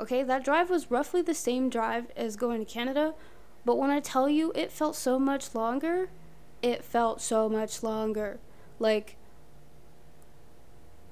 Okay, 0.00 0.22
that 0.22 0.44
drive 0.44 0.70
was 0.70 0.90
roughly 0.90 1.22
the 1.22 1.34
same 1.34 1.68
drive 1.68 2.06
as 2.16 2.36
going 2.36 2.64
to 2.64 2.72
Canada, 2.72 3.14
but 3.64 3.76
when 3.76 3.90
I 3.90 4.00
tell 4.00 4.28
you 4.28 4.52
it 4.54 4.70
felt 4.70 4.94
so 4.94 5.18
much 5.18 5.54
longer, 5.54 6.10
it 6.62 6.84
felt 6.84 7.20
so 7.20 7.48
much 7.48 7.82
longer. 7.82 8.38
Like, 8.78 9.16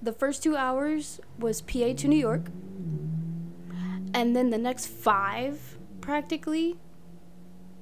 the 0.00 0.12
first 0.12 0.42
two 0.42 0.56
hours 0.56 1.20
was 1.38 1.60
PA 1.60 1.94
to 1.94 2.08
New 2.08 2.18
York, 2.18 2.46
and 4.14 4.36
then 4.36 4.50
the 4.50 4.58
next 4.58 4.86
five, 4.86 5.78
practically, 6.00 6.78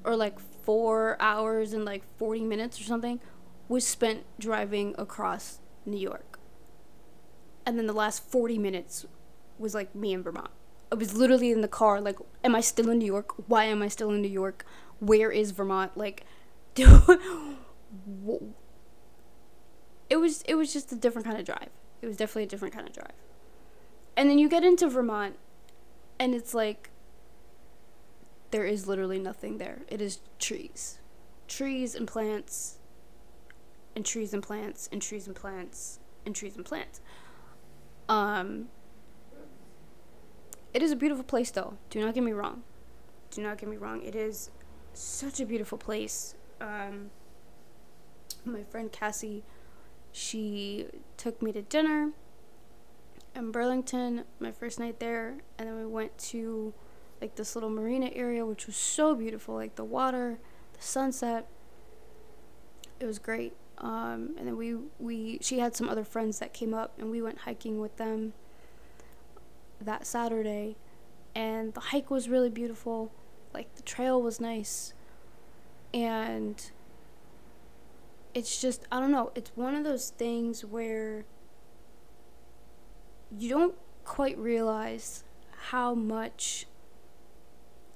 or 0.04 0.16
like 0.16 0.38
four 0.38 1.16
hours 1.20 1.74
and 1.74 1.84
like 1.84 2.02
40 2.16 2.40
minutes 2.42 2.80
or 2.80 2.84
something, 2.84 3.20
was 3.68 3.86
spent 3.86 4.24
driving 4.38 4.94
across 4.96 5.60
New 5.86 5.98
York. 5.98 6.38
And 7.66 7.78
then 7.78 7.86
the 7.86 7.92
last 7.92 8.22
40 8.30 8.58
minutes 8.58 9.06
was 9.58 9.74
like 9.74 9.94
me 9.94 10.12
in 10.12 10.22
Vermont. 10.22 10.50
I 10.92 10.96
was 10.96 11.16
literally 11.16 11.50
in 11.50 11.60
the 11.60 11.68
car, 11.68 12.00
like, 12.00 12.18
am 12.42 12.54
I 12.54 12.60
still 12.60 12.90
in 12.90 12.98
New 12.98 13.06
York? 13.06 13.34
Why 13.48 13.64
am 13.64 13.82
I 13.82 13.88
still 13.88 14.10
in 14.10 14.22
New 14.22 14.28
York? 14.28 14.64
Where 15.00 15.30
is 15.30 15.50
Vermont? 15.50 15.96
Like, 15.96 16.24
it 16.76 16.86
was 20.10 20.42
it 20.42 20.54
was 20.54 20.72
just 20.72 20.92
a 20.92 20.96
different 20.96 21.26
kind 21.26 21.38
of 21.38 21.44
drive. 21.44 21.70
It 22.02 22.06
was 22.06 22.16
definitely 22.16 22.44
a 22.44 22.48
different 22.48 22.74
kind 22.74 22.86
of 22.86 22.94
drive. 22.94 23.14
And 24.16 24.30
then 24.30 24.38
you 24.38 24.48
get 24.48 24.62
into 24.62 24.88
Vermont, 24.88 25.36
and 26.18 26.34
it's 26.34 26.54
like 26.54 26.90
there 28.50 28.64
is 28.64 28.86
literally 28.86 29.18
nothing 29.18 29.58
there. 29.58 29.82
It 29.88 30.00
is 30.00 30.20
trees, 30.38 30.98
trees 31.48 31.94
and 31.94 32.06
plants 32.06 32.78
and 33.94 34.04
trees 34.04 34.34
and 34.34 34.42
plants 34.42 34.88
and 34.92 35.00
trees 35.00 35.26
and 35.26 35.36
plants 35.36 36.00
and 36.26 36.34
trees 36.34 36.56
and 36.56 36.64
plants. 36.64 37.00
Um, 38.08 38.68
it 40.72 40.82
is 40.82 40.90
a 40.90 40.96
beautiful 40.96 41.24
place, 41.24 41.50
though. 41.50 41.78
Do 41.90 42.00
not 42.04 42.14
get 42.14 42.22
me 42.22 42.32
wrong. 42.32 42.62
Do 43.30 43.42
not 43.42 43.58
get 43.58 43.68
me 43.68 43.76
wrong. 43.76 44.02
It 44.02 44.14
is 44.14 44.50
such 44.92 45.40
a 45.40 45.46
beautiful 45.46 45.78
place. 45.78 46.34
Um, 46.60 47.10
my 48.44 48.62
friend 48.64 48.90
Cassie, 48.90 49.44
she 50.12 50.86
took 51.16 51.40
me 51.40 51.52
to 51.52 51.62
dinner 51.62 52.12
in 53.34 53.50
Burlington, 53.50 54.24
my 54.38 54.52
first 54.52 54.78
night 54.78 55.00
there, 55.00 55.38
and 55.58 55.68
then 55.68 55.76
we 55.76 55.86
went 55.86 56.16
to 56.18 56.72
like 57.20 57.36
this 57.36 57.54
little 57.54 57.70
marina 57.70 58.10
area, 58.14 58.44
which 58.44 58.66
was 58.66 58.76
so 58.76 59.14
beautiful, 59.14 59.54
like 59.54 59.76
the 59.76 59.84
water, 59.84 60.38
the 60.74 60.82
sunset. 60.82 61.46
It 63.00 63.06
was 63.06 63.18
great. 63.18 63.54
Um, 63.78 64.34
and 64.38 64.46
then 64.46 64.56
we 64.56 64.76
we 64.98 65.38
she 65.40 65.58
had 65.58 65.74
some 65.74 65.88
other 65.88 66.04
friends 66.04 66.38
that 66.38 66.52
came 66.52 66.72
up, 66.74 66.92
and 66.98 67.10
we 67.10 67.20
went 67.20 67.38
hiking 67.38 67.80
with 67.80 67.96
them 67.96 68.32
that 69.80 70.06
Saturday, 70.06 70.76
and 71.34 71.74
the 71.74 71.80
hike 71.80 72.10
was 72.10 72.28
really 72.28 72.50
beautiful. 72.50 73.12
Like 73.52 73.74
the 73.74 73.82
trail 73.82 74.20
was 74.20 74.40
nice, 74.40 74.94
and 75.92 76.70
it's 78.32 78.60
just 78.60 78.86
I 78.90 79.00
don't 79.00 79.10
know. 79.12 79.32
It's 79.34 79.52
one 79.54 79.74
of 79.74 79.84
those 79.84 80.10
things 80.10 80.64
where 80.64 81.24
you 83.36 83.48
don't 83.48 83.74
quite 84.04 84.38
realize 84.38 85.24
how 85.70 85.94
much 85.94 86.66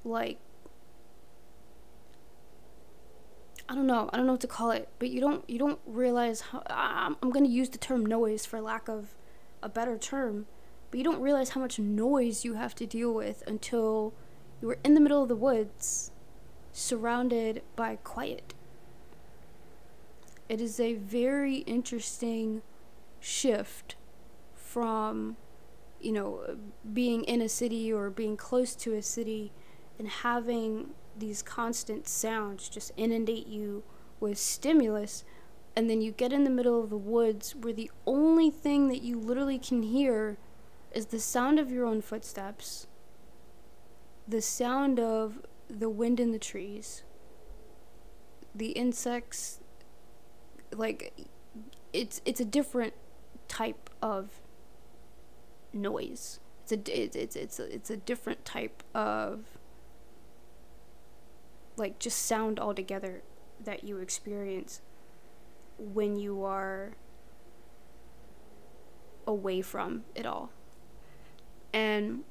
like 0.04 0.38
I 3.68 3.74
don't 3.74 3.86
know. 3.86 4.08
I 4.12 4.16
don't 4.16 4.26
know 4.26 4.32
what 4.32 4.40
to 4.42 4.46
call 4.46 4.70
it, 4.70 4.88
but 4.98 5.10
you 5.10 5.20
don't 5.20 5.48
you 5.48 5.58
don't 5.58 5.78
realize 5.86 6.40
how 6.40 6.62
I'm, 6.68 7.16
I'm 7.22 7.30
going 7.30 7.44
to 7.44 7.50
use 7.50 7.68
the 7.68 7.78
term 7.78 8.06
noise 8.06 8.46
for 8.46 8.60
lack 8.60 8.88
of 8.88 9.14
a 9.62 9.68
better 9.68 9.98
term, 9.98 10.46
but 10.90 10.98
you 10.98 11.04
don't 11.04 11.20
realize 11.20 11.50
how 11.50 11.60
much 11.60 11.78
noise 11.78 12.44
you 12.44 12.54
have 12.54 12.74
to 12.76 12.86
deal 12.86 13.12
with 13.12 13.42
until 13.46 14.14
you 14.62 14.70
are 14.70 14.78
in 14.82 14.94
the 14.94 15.00
middle 15.00 15.22
of 15.22 15.28
the 15.28 15.36
woods 15.36 16.12
surrounded 16.72 17.62
by 17.76 17.96
quiet. 17.96 18.54
It 20.48 20.62
is 20.62 20.80
a 20.80 20.94
very 20.94 21.56
interesting 21.56 22.62
shift 23.20 23.96
from 24.54 25.36
you 26.00 26.12
know 26.12 26.56
being 26.90 27.24
in 27.24 27.42
a 27.42 27.50
city 27.50 27.92
or 27.92 28.08
being 28.08 28.36
close 28.36 28.74
to 28.76 28.94
a 28.94 29.02
city 29.02 29.52
and 29.98 30.08
having 30.08 30.90
these 31.18 31.42
constant 31.42 32.06
sounds 32.08 32.68
just 32.68 32.92
inundate 32.96 33.46
you 33.46 33.82
with 34.20 34.38
stimulus 34.38 35.24
and 35.76 35.88
then 35.88 36.00
you 36.00 36.10
get 36.10 36.32
in 36.32 36.44
the 36.44 36.50
middle 36.50 36.82
of 36.82 36.90
the 36.90 36.96
woods 36.96 37.54
where 37.54 37.72
the 37.72 37.90
only 38.06 38.50
thing 38.50 38.88
that 38.88 39.02
you 39.02 39.18
literally 39.18 39.58
can 39.58 39.82
hear 39.82 40.38
is 40.92 41.06
the 41.06 41.20
sound 41.20 41.58
of 41.58 41.70
your 41.70 41.84
own 41.84 42.00
footsteps 42.00 42.86
the 44.26 44.42
sound 44.42 44.98
of 44.98 45.40
the 45.68 45.88
wind 45.88 46.18
in 46.18 46.32
the 46.32 46.38
trees 46.38 47.02
the 48.54 48.70
insects 48.70 49.60
like 50.74 51.12
it's 51.92 52.20
it's 52.24 52.40
a 52.40 52.44
different 52.44 52.94
type 53.48 53.90
of 54.02 54.40
noise. 55.72 56.40
It's 56.62 56.72
a 56.72 57.02
it's 57.02 57.16
it's 57.16 57.36
it's 57.36 57.60
a, 57.60 57.74
it's 57.74 57.90
a 57.90 57.96
different 57.96 58.44
type 58.44 58.82
of 58.94 59.57
like 61.78 61.98
just 61.98 62.24
sound 62.24 62.58
altogether 62.58 63.22
that 63.62 63.84
you 63.84 63.98
experience 63.98 64.80
when 65.78 66.16
you 66.16 66.42
are 66.44 66.96
away 69.26 69.60
from 69.60 70.04
it 70.14 70.26
all. 70.26 70.50
And 71.72 72.24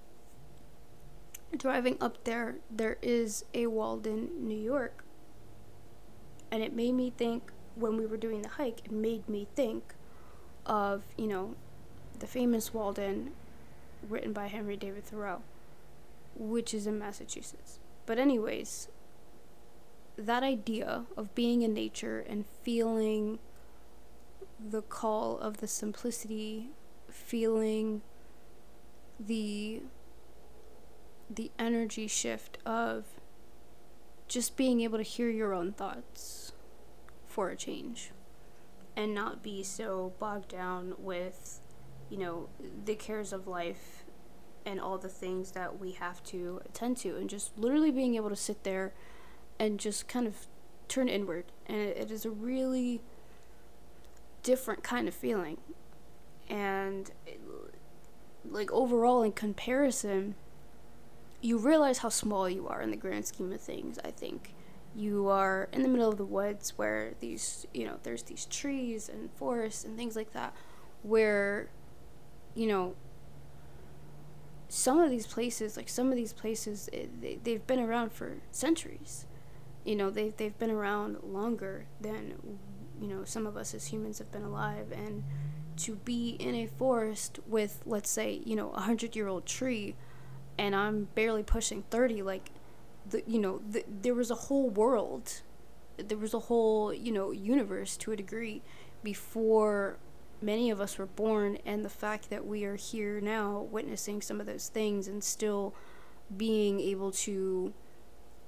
driving 1.55 1.97
up 2.01 2.23
there, 2.23 2.55
there 2.69 2.97
is 3.01 3.45
a 3.53 3.67
Walden, 3.67 4.29
New 4.39 4.57
York. 4.57 5.03
And 6.51 6.63
it 6.63 6.73
made 6.73 6.93
me 6.93 7.11
think, 7.15 7.51
when 7.75 7.97
we 7.97 8.05
were 8.05 8.17
doing 8.17 8.41
the 8.41 8.49
hike, 8.49 8.81
it 8.85 8.91
made 8.91 9.29
me 9.29 9.47
think 9.55 9.93
of, 10.65 11.03
you 11.17 11.27
know, 11.27 11.55
the 12.17 12.27
famous 12.27 12.73
Walden 12.73 13.31
written 14.07 14.33
by 14.33 14.47
Henry 14.47 14.75
David 14.75 15.05
Thoreau, 15.05 15.41
which 16.35 16.73
is 16.73 16.87
in 16.87 16.97
Massachusetts. 16.97 17.79
But, 18.05 18.17
anyways, 18.17 18.87
that 20.17 20.43
idea 20.43 21.05
of 21.15 21.33
being 21.35 21.61
in 21.61 21.73
nature 21.73 22.25
and 22.27 22.45
feeling 22.63 23.39
the 24.59 24.81
call 24.81 25.37
of 25.37 25.57
the 25.57 25.67
simplicity, 25.67 26.71
feeling 27.09 28.01
the 29.19 29.83
the 31.29 31.51
energy 31.59 32.07
shift 32.07 32.57
of 32.65 33.05
just 34.27 34.55
being 34.55 34.81
able 34.81 34.97
to 34.97 35.03
hear 35.03 35.29
your 35.29 35.53
own 35.53 35.73
thoughts 35.73 36.53
for 37.25 37.49
a 37.49 37.55
change 37.55 38.11
and 38.95 39.13
not 39.13 39.43
be 39.43 39.61
so 39.61 40.13
bogged 40.19 40.49
down 40.49 40.93
with 40.97 41.59
you 42.09 42.17
know 42.17 42.47
the 42.85 42.95
cares 42.95 43.33
of 43.33 43.45
life 43.45 44.05
and 44.65 44.79
all 44.79 44.97
the 44.97 45.09
things 45.09 45.51
that 45.51 45.79
we 45.79 45.91
have 45.91 46.23
to 46.23 46.61
attend 46.65 46.95
to 46.97 47.15
and 47.17 47.29
just 47.29 47.57
literally 47.57 47.91
being 47.91 48.15
able 48.15 48.29
to 48.29 48.35
sit 48.35 48.63
there 48.63 48.93
and 49.59 49.79
just 49.79 50.07
kind 50.07 50.27
of 50.27 50.47
turn 50.87 51.07
inward. 51.07 51.45
And 51.65 51.77
it, 51.77 51.97
it 51.97 52.11
is 52.11 52.25
a 52.25 52.29
really 52.29 53.01
different 54.43 54.83
kind 54.83 55.07
of 55.07 55.13
feeling. 55.13 55.57
And 56.49 57.11
it, 57.25 57.41
like 58.49 58.71
overall 58.71 59.23
in 59.23 59.31
comparison 59.31 60.35
you 61.41 61.57
realize 61.57 61.99
how 61.99 62.09
small 62.09 62.49
you 62.49 62.67
are 62.67 62.81
in 62.81 62.89
the 62.91 62.97
grand 62.97 63.25
scheme 63.25 63.51
of 63.51 63.61
things 63.61 63.99
i 64.03 64.11
think. 64.11 64.53
You 64.95 65.27
are 65.27 65.69
in 65.71 65.83
the 65.83 65.89
middle 65.89 66.09
of 66.09 66.17
the 66.17 66.25
woods 66.25 66.73
where 66.75 67.13
these 67.19 67.67
you 67.71 67.85
know 67.85 67.99
there's 68.01 68.23
these 68.23 68.45
trees 68.45 69.09
and 69.09 69.29
forests 69.35 69.83
and 69.83 69.95
things 69.95 70.15
like 70.15 70.33
that 70.33 70.55
where 71.03 71.69
you 72.55 72.65
know 72.65 72.95
some 74.69 74.99
of 74.99 75.11
these 75.11 75.27
places 75.27 75.77
like 75.77 75.87
some 75.87 76.09
of 76.09 76.15
these 76.15 76.33
places 76.33 76.89
it, 76.91 77.21
they, 77.21 77.37
they've 77.43 77.67
been 77.67 77.79
around 77.79 78.11
for 78.11 78.37
centuries 78.51 79.26
you 79.87 79.95
know 79.95 80.09
they've, 80.09 80.35
they've 80.37 80.57
been 80.57 80.71
around 80.71 81.17
longer 81.23 81.85
than 82.01 82.33
you 83.01 83.07
know 83.07 83.23
some 83.23 83.47
of 83.47 83.57
us 83.57 83.73
as 83.73 83.87
humans 83.87 84.19
have 84.19 84.31
been 84.31 84.43
alive. 84.43 84.91
And 84.91 85.23
to 85.77 85.95
be 85.95 86.31
in 86.39 86.55
a 86.55 86.67
forest 86.67 87.39
with 87.47 87.81
let's 87.85 88.09
say 88.09 88.41
you 88.45 88.55
know 88.55 88.71
a 88.71 88.81
hundred 88.81 89.15
year 89.15 89.27
old 89.27 89.45
tree 89.45 89.95
and 90.57 90.75
i'm 90.75 91.07
barely 91.13 91.43
pushing 91.43 91.83
30 91.91 92.23
like 92.23 92.49
the 93.07 93.21
you 93.27 93.37
know 93.37 93.61
the, 93.69 93.85
there 93.87 94.15
was 94.15 94.31
a 94.31 94.35
whole 94.35 94.71
world 94.71 95.43
there 95.97 96.17
was 96.17 96.33
a 96.33 96.39
whole 96.39 96.91
you 96.91 97.11
know 97.11 97.29
universe 97.29 97.95
to 97.95 98.11
a 98.11 98.15
degree 98.15 98.63
before 99.03 99.99
many 100.41 100.69
of 100.69 100.79
us 100.79 100.97
were 100.97 101.05
born. 101.05 101.57
And 101.65 101.83
the 101.83 101.89
fact 101.89 102.29
that 102.29 102.45
we 102.45 102.63
are 102.65 102.75
here 102.75 103.19
now 103.19 103.67
witnessing 103.71 104.21
some 104.21 104.39
of 104.39 104.45
those 104.45 104.69
things 104.69 105.07
and 105.07 105.23
still 105.23 105.73
being 106.35 106.79
able 106.79 107.11
to 107.11 107.73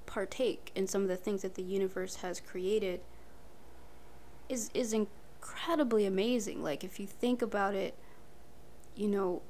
partake 0.09 0.71
in 0.73 0.87
some 0.87 1.03
of 1.03 1.07
the 1.07 1.15
things 1.15 1.43
that 1.43 1.53
the 1.53 1.61
universe 1.61 2.17
has 2.17 2.41
created 2.41 2.99
is 4.49 4.71
is 4.73 4.91
incredibly 4.91 6.05
amazing 6.05 6.63
like 6.63 6.83
if 6.83 6.99
you 6.99 7.05
think 7.05 7.41
about 7.41 7.75
it 7.75 7.93
you 8.95 9.07
know 9.07 9.41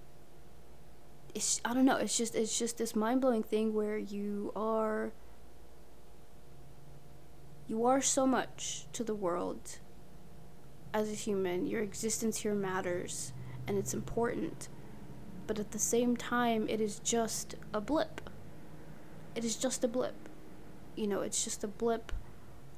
it's 1.33 1.61
I 1.63 1.73
don't 1.73 1.85
know, 1.85 1.97
it's 1.97 2.17
just 2.17 2.35
it's 2.35 2.57
just 2.57 2.77
this 2.77 2.95
mind-blowing 2.95 3.43
thing 3.43 3.73
where 3.73 3.97
you 3.97 4.51
are 4.55 5.11
you 7.67 7.85
are 7.85 8.01
so 8.01 8.25
much 8.25 8.85
to 8.93 9.03
the 9.03 9.13
world 9.13 9.79
as 10.93 11.09
a 11.09 11.15
human. 11.15 11.67
Your 11.67 11.81
existence 11.81 12.37
here 12.37 12.55
matters 12.55 13.31
and 13.67 13.77
it's 13.77 13.93
important. 13.93 14.69
But 15.45 15.59
at 15.59 15.71
the 15.71 15.79
same 15.79 16.17
time, 16.17 16.67
it 16.67 16.81
is 16.81 16.99
just 16.99 17.55
a 17.73 17.81
blip. 17.81 18.21
It 19.35 19.45
is 19.45 19.55
just 19.55 19.83
a 19.83 19.87
blip. 19.87 20.28
You 20.99 21.07
know, 21.07 21.21
it's 21.21 21.45
just 21.45 21.63
a 21.63 21.67
blip 21.67 22.11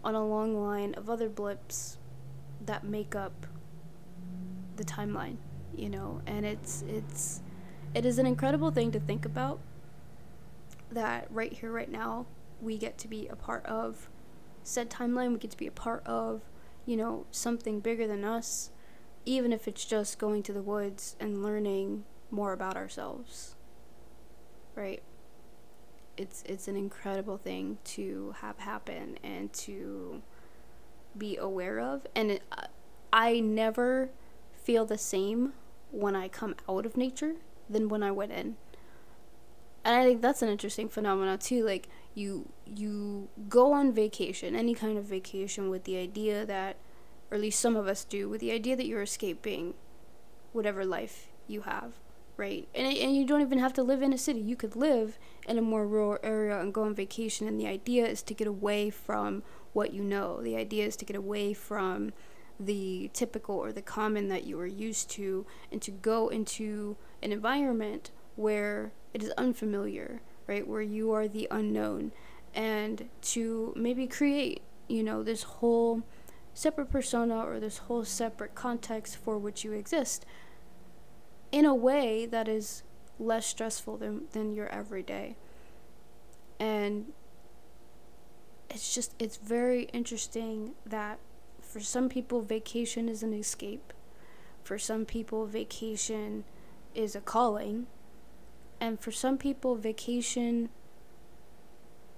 on 0.03 0.13
a 0.13 0.23
long 0.23 0.55
line 0.55 0.93
of 0.93 1.09
other 1.09 1.27
blips 1.27 1.97
that 2.63 2.83
make 2.83 3.15
up 3.15 3.47
the 4.75 4.83
timeline, 4.83 5.37
you 5.75 5.89
know, 5.89 6.21
and 6.27 6.45
it's 6.45 6.83
it's 6.87 7.41
it 7.95 8.05
is 8.05 8.19
an 8.19 8.27
incredible 8.27 8.69
thing 8.69 8.91
to 8.91 8.99
think 8.99 9.25
about 9.25 9.59
that 10.91 11.27
right 11.31 11.51
here, 11.51 11.71
right 11.71 11.89
now, 11.89 12.27
we 12.61 12.77
get 12.77 12.99
to 12.99 13.07
be 13.07 13.27
a 13.27 13.35
part 13.35 13.65
of 13.65 14.07
said 14.61 14.91
timeline. 14.91 15.31
We 15.33 15.39
get 15.39 15.51
to 15.51 15.57
be 15.57 15.65
a 15.65 15.71
part 15.71 16.05
of, 16.05 16.41
you 16.85 16.95
know, 16.95 17.25
something 17.31 17.79
bigger 17.79 18.05
than 18.05 18.23
us, 18.23 18.69
even 19.25 19.51
if 19.51 19.67
it's 19.67 19.83
just 19.83 20.19
going 20.19 20.43
to 20.43 20.53
the 20.53 20.61
woods 20.61 21.15
and 21.19 21.41
learning 21.41 22.03
more 22.29 22.53
about 22.53 22.77
ourselves. 22.77 23.55
Right? 24.75 25.01
It's 26.21 26.43
it's 26.45 26.67
an 26.67 26.75
incredible 26.75 27.37
thing 27.37 27.79
to 27.95 28.35
have 28.41 28.59
happen 28.59 29.17
and 29.23 29.51
to 29.53 30.21
be 31.17 31.35
aware 31.35 31.79
of 31.79 32.07
and 32.15 32.31
it, 32.31 32.43
I 33.11 33.39
never 33.39 34.09
feel 34.53 34.85
the 34.85 34.97
same 34.97 35.53
when 35.91 36.15
I 36.15 36.27
come 36.27 36.55
out 36.69 36.85
of 36.85 36.95
nature 36.95 37.33
than 37.69 37.89
when 37.89 38.03
I 38.03 38.11
went 38.11 38.31
in. 38.31 38.55
And 39.83 39.95
I 39.95 40.05
think 40.05 40.21
that's 40.21 40.41
an 40.41 40.49
interesting 40.49 40.87
phenomenon 40.87 41.39
too. 41.39 41.65
Like 41.65 41.89
you 42.13 42.49
you 42.65 43.29
go 43.49 43.73
on 43.73 43.91
vacation, 43.91 44.55
any 44.55 44.75
kind 44.75 44.97
of 44.97 45.05
vacation 45.05 45.69
with 45.69 45.83
the 45.85 45.97
idea 45.97 46.45
that 46.45 46.77
or 47.29 47.35
at 47.35 47.41
least 47.41 47.59
some 47.59 47.75
of 47.75 47.87
us 47.87 48.03
do, 48.03 48.29
with 48.29 48.41
the 48.41 48.51
idea 48.51 48.75
that 48.75 48.85
you're 48.85 49.01
escaping 49.01 49.73
whatever 50.51 50.83
life 50.83 51.29
you 51.47 51.61
have, 51.61 51.93
right? 52.37 52.67
And 52.73 52.87
and 52.87 53.15
you 53.15 53.25
don't 53.25 53.41
even 53.41 53.59
have 53.59 53.73
to 53.73 53.83
live 53.83 54.01
in 54.01 54.13
a 54.13 54.17
city. 54.17 54.39
You 54.39 54.55
could 54.55 54.75
live 54.75 55.17
in 55.47 55.57
a 55.57 55.61
more 55.61 55.87
rural 55.87 56.17
area 56.23 56.59
and 56.59 56.73
go 56.73 56.83
on 56.83 56.95
vacation 56.95 57.47
and 57.47 57.59
the 57.59 57.67
idea 57.67 58.05
is 58.05 58.21
to 58.23 58.33
get 58.33 58.47
away 58.47 58.89
from 58.89 59.43
what 59.73 59.93
you 59.93 60.03
know. 60.03 60.41
The 60.41 60.55
idea 60.55 60.85
is 60.85 60.95
to 60.97 61.05
get 61.05 61.15
away 61.15 61.53
from 61.53 62.13
the 62.59 63.09
typical 63.13 63.55
or 63.55 63.71
the 63.71 63.81
common 63.81 64.27
that 64.27 64.45
you 64.45 64.59
are 64.59 64.67
used 64.67 65.09
to 65.11 65.45
and 65.71 65.81
to 65.81 65.91
go 65.91 66.27
into 66.27 66.95
an 67.23 67.31
environment 67.31 68.11
where 68.35 68.91
it 69.13 69.23
is 69.23 69.31
unfamiliar, 69.31 70.21
right? 70.47 70.67
Where 70.67 70.81
you 70.81 71.11
are 71.11 71.27
the 71.27 71.47
unknown 71.49 72.11
and 72.53 73.09
to 73.21 73.73
maybe 73.75 74.07
create, 74.07 74.61
you 74.87 75.03
know, 75.03 75.23
this 75.23 75.43
whole 75.43 76.03
separate 76.53 76.89
persona 76.89 77.43
or 77.43 77.59
this 77.59 77.79
whole 77.79 78.03
separate 78.03 78.55
context 78.55 79.17
for 79.17 79.37
which 79.37 79.63
you 79.63 79.71
exist 79.71 80.25
in 81.51 81.65
a 81.65 81.75
way 81.75 82.25
that 82.25 82.47
is 82.47 82.83
less 83.19 83.45
stressful 83.45 83.97
than, 83.97 84.23
than 84.31 84.53
your 84.53 84.67
everyday. 84.69 85.35
And 86.59 87.13
it's 88.69 88.93
just, 88.93 89.15
it's 89.19 89.37
very 89.37 89.83
interesting 89.93 90.71
that 90.85 91.19
for 91.61 91.79
some 91.79 92.09
people, 92.09 92.41
vacation 92.41 93.07
is 93.07 93.23
an 93.23 93.33
escape. 93.33 93.93
For 94.63 94.77
some 94.77 95.05
people, 95.05 95.45
vacation 95.45 96.43
is 96.93 97.15
a 97.15 97.21
calling. 97.21 97.87
And 98.79 98.99
for 98.99 99.11
some 99.11 99.37
people, 99.37 99.75
vacation 99.75 100.69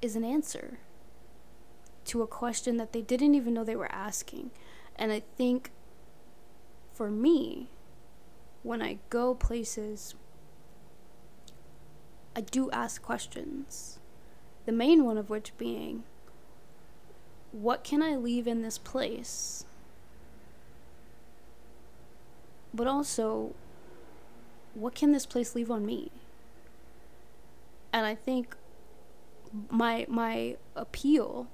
is 0.02 0.16
an 0.16 0.24
answer 0.24 0.80
to 2.06 2.22
a 2.22 2.28
question 2.28 2.78
that 2.78 2.94
they 2.94 3.02
didn't 3.02 3.36
even 3.36 3.54
know 3.54 3.64
they 3.64 3.76
were 3.76 3.92
asking. 3.92 4.52
And 4.96 5.12
I 5.12 5.22
think 5.38 5.72
for 6.94 7.10
me, 7.10 7.70
when 8.64 8.82
I 8.82 8.98
go 9.10 9.36
places, 9.36 10.16
I 12.36 12.42
do 12.42 12.72
ask 12.72 13.02
questions. 13.02 14.00
The 14.66 14.72
main 14.72 15.06
one 15.06 15.18
of 15.18 15.30
which 15.30 15.56
being, 15.58 16.04
what 17.52 17.84
can 17.84 18.02
I 18.02 18.16
leave 18.16 18.48
in 18.48 18.62
this 18.62 18.78
place? 18.78 19.66
But 22.74 22.88
also, 22.88 23.54
what 24.74 24.96
can 24.96 25.12
this 25.12 25.26
place 25.28 25.54
leave 25.54 25.70
on 25.70 25.86
me? 25.86 26.10
And 27.92 28.08
I 28.08 28.16
think 28.16 28.56
my 29.70 30.08
my 30.10 30.56
appeal 30.76 31.48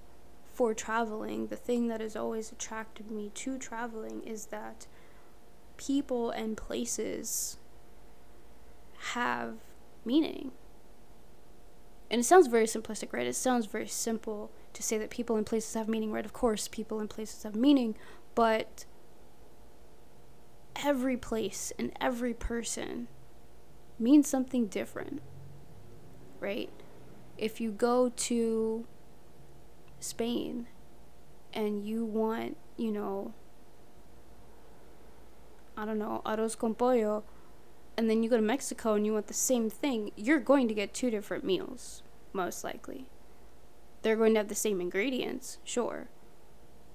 for 0.54 0.74
traveling, 0.74 1.48
the 1.48 1.56
thing 1.56 1.88
that 1.88 2.00
has 2.00 2.16
always 2.16 2.52
attracted 2.52 3.12
me 3.12 3.32
to 3.34 3.58
traveling 3.58 4.22
is 4.24 4.46
that 4.48 4.88
people 5.80 6.30
and 6.30 6.56
places 6.56 7.58
have 9.14 9.56
meaning. 10.06 10.52
And 12.12 12.22
it 12.22 12.24
sounds 12.24 12.48
very 12.48 12.66
simplistic, 12.66 13.14
right? 13.14 13.26
It 13.26 13.36
sounds 13.36 13.66
very 13.66 13.88
simple 13.88 14.52
to 14.74 14.84
say 14.84 14.98
that 14.98 15.10
people 15.10 15.36
and 15.36 15.46
places 15.46 15.74
have 15.74 15.88
meaning, 15.88 16.12
right? 16.12 16.26
Of 16.26 16.34
course, 16.34 16.68
people 16.68 17.00
and 17.00 17.10
places 17.10 17.44
have 17.44 17.56
meaning, 17.56 17.96
but 18.36 18.86
every 20.84 21.18
place 21.18 21.74
and 21.80 21.92
every 22.00 22.34
person 22.34 23.08
means 23.98 24.28
something 24.28 24.68
different, 24.68 25.22
right? 26.40 26.70
if 27.40 27.62
you 27.62 27.72
go 27.72 28.10
to 28.10 28.86
Spain 30.00 30.68
and 31.54 31.86
you 31.86 32.04
want, 32.04 32.58
you 32.78 32.92
know, 32.92 33.34
I 35.80 35.86
don't 35.86 35.98
know, 35.98 36.22
arroz 36.26 36.58
con 36.58 36.76
pollo, 36.76 37.24
and 37.96 38.10
then 38.10 38.22
you 38.22 38.30
go 38.30 38.36
to 38.36 38.42
Mexico 38.42 38.96
and 38.96 39.06
you 39.06 39.14
want 39.14 39.28
the 39.28 39.34
same 39.34 39.70
thing, 39.70 40.12
you're 40.18 40.40
going 40.40 40.68
to 40.68 40.74
get 40.74 40.94
two 40.94 41.10
different 41.10 41.46
meals, 41.46 42.04
most 42.34 42.66
likely. 42.66 43.08
They're 44.02 44.18
going 44.18 44.34
to 44.34 44.42
have 44.42 44.50
the 44.50 44.56
same 44.56 44.82
ingredients, 44.82 45.58
sure. 45.64 46.10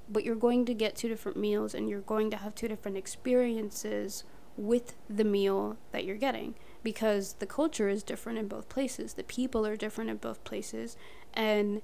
But 0.07 0.23
you're 0.23 0.35
going 0.35 0.66
to 0.66 0.75
get 0.75 0.97
two 0.97 1.09
different 1.09 1.38
meals 1.38 1.75
and 1.75 1.88
you're 1.88 2.03
going 2.03 2.31
to 2.31 2.37
have 2.37 2.55
two 2.55 2.68
different 2.68 2.99
experiences 2.99 4.25
with 4.55 4.94
the 5.09 5.25
meal 5.25 5.79
that 5.92 6.05
you're 6.05 6.16
getting 6.16 6.55
because 6.83 7.35
the 7.38 7.47
culture 7.47 7.88
is 7.88 8.03
different 8.03 8.38
in 8.38 8.49
both 8.49 8.68
places. 8.68 9.14
The 9.14 9.25
people 9.25 9.66
are 9.66 9.77
different 9.77 10.11
in 10.11 10.18
both 10.18 10.44
places 10.44 10.99
and 11.33 11.81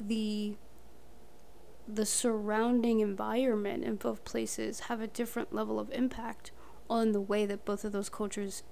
the 0.00 0.56
the 1.90 2.04
surrounding 2.04 3.00
environment 3.00 3.82
in 3.82 3.96
both 3.96 4.24
places 4.24 4.80
have 4.80 5.00
a 5.00 5.06
different 5.06 5.54
level 5.54 5.80
of 5.80 5.90
impact 5.90 6.52
on 6.90 7.12
the 7.12 7.20
way 7.20 7.46
that 7.46 7.64
both 7.64 7.84
of 7.84 7.92
those 7.92 8.10
cultures 8.10 8.62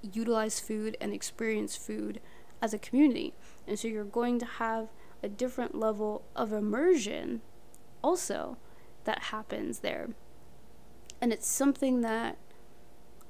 utilize 0.00 0.58
food 0.58 0.96
and 1.00 1.12
experience 1.12 1.76
food 1.76 2.20
as 2.62 2.72
a 2.72 2.78
community. 2.78 3.34
And 3.66 3.78
so 3.78 3.88
you're 3.88 4.04
going 4.04 4.38
to 4.38 4.46
have 4.46 4.88
a 5.22 5.28
different 5.28 5.74
level 5.74 6.24
of 6.34 6.52
immersion 6.52 7.42
also 8.02 8.56
that 9.04 9.24
happens 9.24 9.80
there. 9.80 10.10
And 11.20 11.32
it's 11.32 11.46
something 11.46 12.00
that 12.00 12.38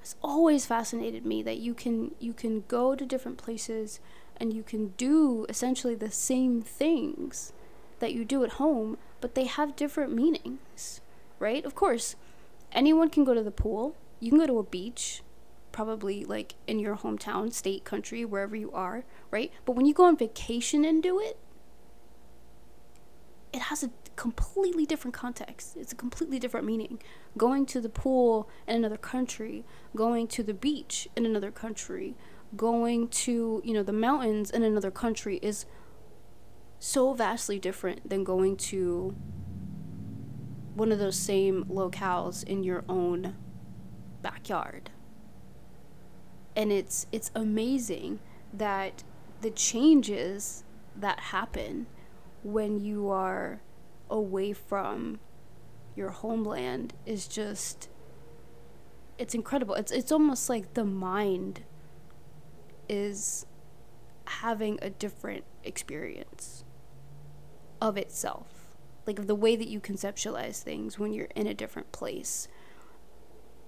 has 0.01 0.17
always 0.23 0.67
fascinated 0.67 1.25
me 1.25 1.43
that 1.43 1.59
you 1.59 1.75
can 1.75 2.15
you 2.21 2.33
can 2.33 2.65
go 2.69 2.95
to 2.95 3.07
different 3.07 3.39
places 3.39 4.01
and 4.37 4.53
you 4.53 4.63
can 4.63 4.89
do 4.97 5.47
essentially 5.49 5.95
the 5.95 6.11
same 6.11 6.61
things 6.61 7.53
that 8.05 8.13
you 8.13 8.23
do 8.23 8.45
at 8.45 8.53
home, 8.53 8.99
but 9.23 9.35
they 9.35 9.47
have 9.47 9.75
different 9.75 10.13
meanings, 10.13 11.01
right? 11.39 11.65
Of 11.65 11.75
course, 11.75 12.17
anyone 12.71 13.09
can 13.09 13.25
go 13.25 13.33
to 13.33 13.43
the 13.43 13.51
pool. 13.51 13.97
You 14.21 14.29
can 14.29 14.39
go 14.39 14.47
to 14.47 14.59
a 14.59 14.63
beach, 14.63 15.23
probably 15.73 16.23
like 16.23 16.55
in 16.67 16.79
your 16.79 16.97
hometown, 16.97 17.51
state, 17.51 17.85
country, 17.85 18.23
wherever 18.23 18.55
you 18.55 18.71
are, 18.73 19.05
right? 19.31 19.51
But 19.65 19.75
when 19.75 19.87
you 19.87 19.95
go 19.95 20.05
on 20.05 20.19
vacation 20.19 20.85
and 20.85 21.03
do 21.03 21.19
it, 21.19 21.39
it 23.55 23.63
has 23.63 23.83
a 23.83 23.91
completely 24.17 24.85
different 24.85 25.15
context. 25.15 25.75
It's 25.75 25.93
a 25.93 25.97
completely 25.97 26.39
different 26.39 26.67
meaning. 26.67 27.01
Going 27.39 27.65
to 27.67 27.81
the 27.81 27.89
pool 27.89 28.51
in 28.69 28.77
another 28.77 28.99
country, 28.99 29.65
going 29.97 30.29
to 30.29 30.43
the 30.43 30.53
beach 30.53 31.09
in 31.17 31.25
another 31.25 31.51
country, 31.51 32.17
going 32.55 33.09
to, 33.09 33.63
you 33.65 33.73
know, 33.73 33.83
the 33.83 33.95
mountains 33.95 34.51
in 34.51 34.63
another 34.63 34.91
country 34.91 35.39
is 35.41 35.65
so 36.85 37.15
vastly 37.15 37.59
different 37.59 38.11
than 38.11 38.23
going 38.23 38.55
to 38.59 39.17
one 40.75 40.93
of 40.93 40.99
those 40.99 41.19
same 41.19 41.65
locales 41.65 42.45
in 42.45 42.63
your 42.63 42.85
own 42.91 43.35
backyard. 44.21 44.91
And 46.55 46.71
it's 46.71 47.07
it's 47.11 47.31
amazing 47.35 48.21
that 48.53 49.03
the 49.41 49.51
changes 49.51 50.63
that 50.95 51.19
happen 51.19 51.87
when 52.43 52.79
you 52.79 53.09
are 53.09 53.63
away 54.11 54.53
from 54.53 55.21
your 55.97 56.11
homeland 56.11 56.93
is 57.07 57.27
just 57.27 57.89
it's 59.17 59.35
incredible. 59.35 59.75
It's 59.75 59.91
it's 59.91 60.13
almost 60.13 60.51
like 60.51 60.75
the 60.75 60.85
mind 60.85 61.63
is 62.91 63.47
having 64.27 64.79
a 64.83 64.91
different 64.91 65.45
experience 65.65 66.64
of 67.85 67.99
itself. 67.99 68.75
Like 69.07 69.27
the 69.27 69.35
way 69.35 69.55
that 69.55 69.69
you 69.69 69.79
conceptualize 69.79 70.63
things 70.63 70.99
when 70.99 71.13
you're 71.13 71.29
in 71.37 71.47
a 71.47 71.55
different 71.55 71.93
place 71.93 72.49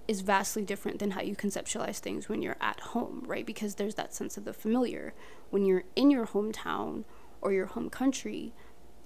is 0.07 0.21
vastly 0.21 0.63
different 0.63 0.97
than 0.97 1.11
how 1.11 1.21
you 1.21 1.35
conceptualize 1.35 1.99
things 1.99 2.27
when 2.27 2.41
you're 2.41 2.57
at 2.59 2.79
home, 2.79 3.23
right? 3.27 3.45
Because 3.45 3.75
there's 3.75 3.95
that 3.95 4.15
sense 4.15 4.35
of 4.35 4.43
the 4.43 4.53
familiar. 4.53 5.13
When 5.51 5.65
you're 5.65 5.83
in 5.95 6.09
your 6.09 6.25
hometown 6.25 7.03
or 7.41 7.53
your 7.53 7.67
home 7.67 7.91
country, 7.91 8.53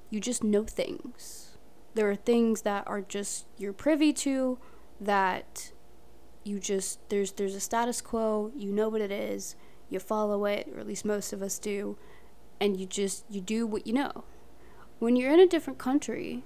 you 0.10 0.21
just 0.21 0.43
know 0.43 0.63
things. 0.63 1.58
There 1.93 2.10
are 2.10 2.15
things 2.15 2.62
that 2.62 2.88
are 2.88 3.02
just 3.02 3.45
you're 3.58 3.74
privy 3.74 4.13
to 4.13 4.60
that 5.02 5.74
you 6.45 6.58
just 6.58 7.00
there's 7.10 7.34
there's 7.34 7.56
a 7.56 7.60
status 7.60 8.00
quo, 8.00 8.54
you 8.56 8.71
know 8.71 8.88
what 8.88 9.02
it 9.02 9.12
is, 9.12 9.58
you 9.89 10.00
follow 10.00 10.45
it, 10.45 10.69
or 10.74 10.80
at 10.80 10.88
least 10.88 11.04
most 11.04 11.34
of 11.34 11.41
us 11.41 11.60
do, 11.60 11.97
and 12.62 12.80
you 12.80 12.86
just 12.86 13.26
you 13.30 13.41
do 13.41 13.67
what 13.67 13.86
you 13.86 13.91
know. 13.91 14.24
When 15.01 15.15
you're 15.15 15.33
in 15.33 15.39
a 15.39 15.47
different 15.47 15.79
country, 15.79 16.43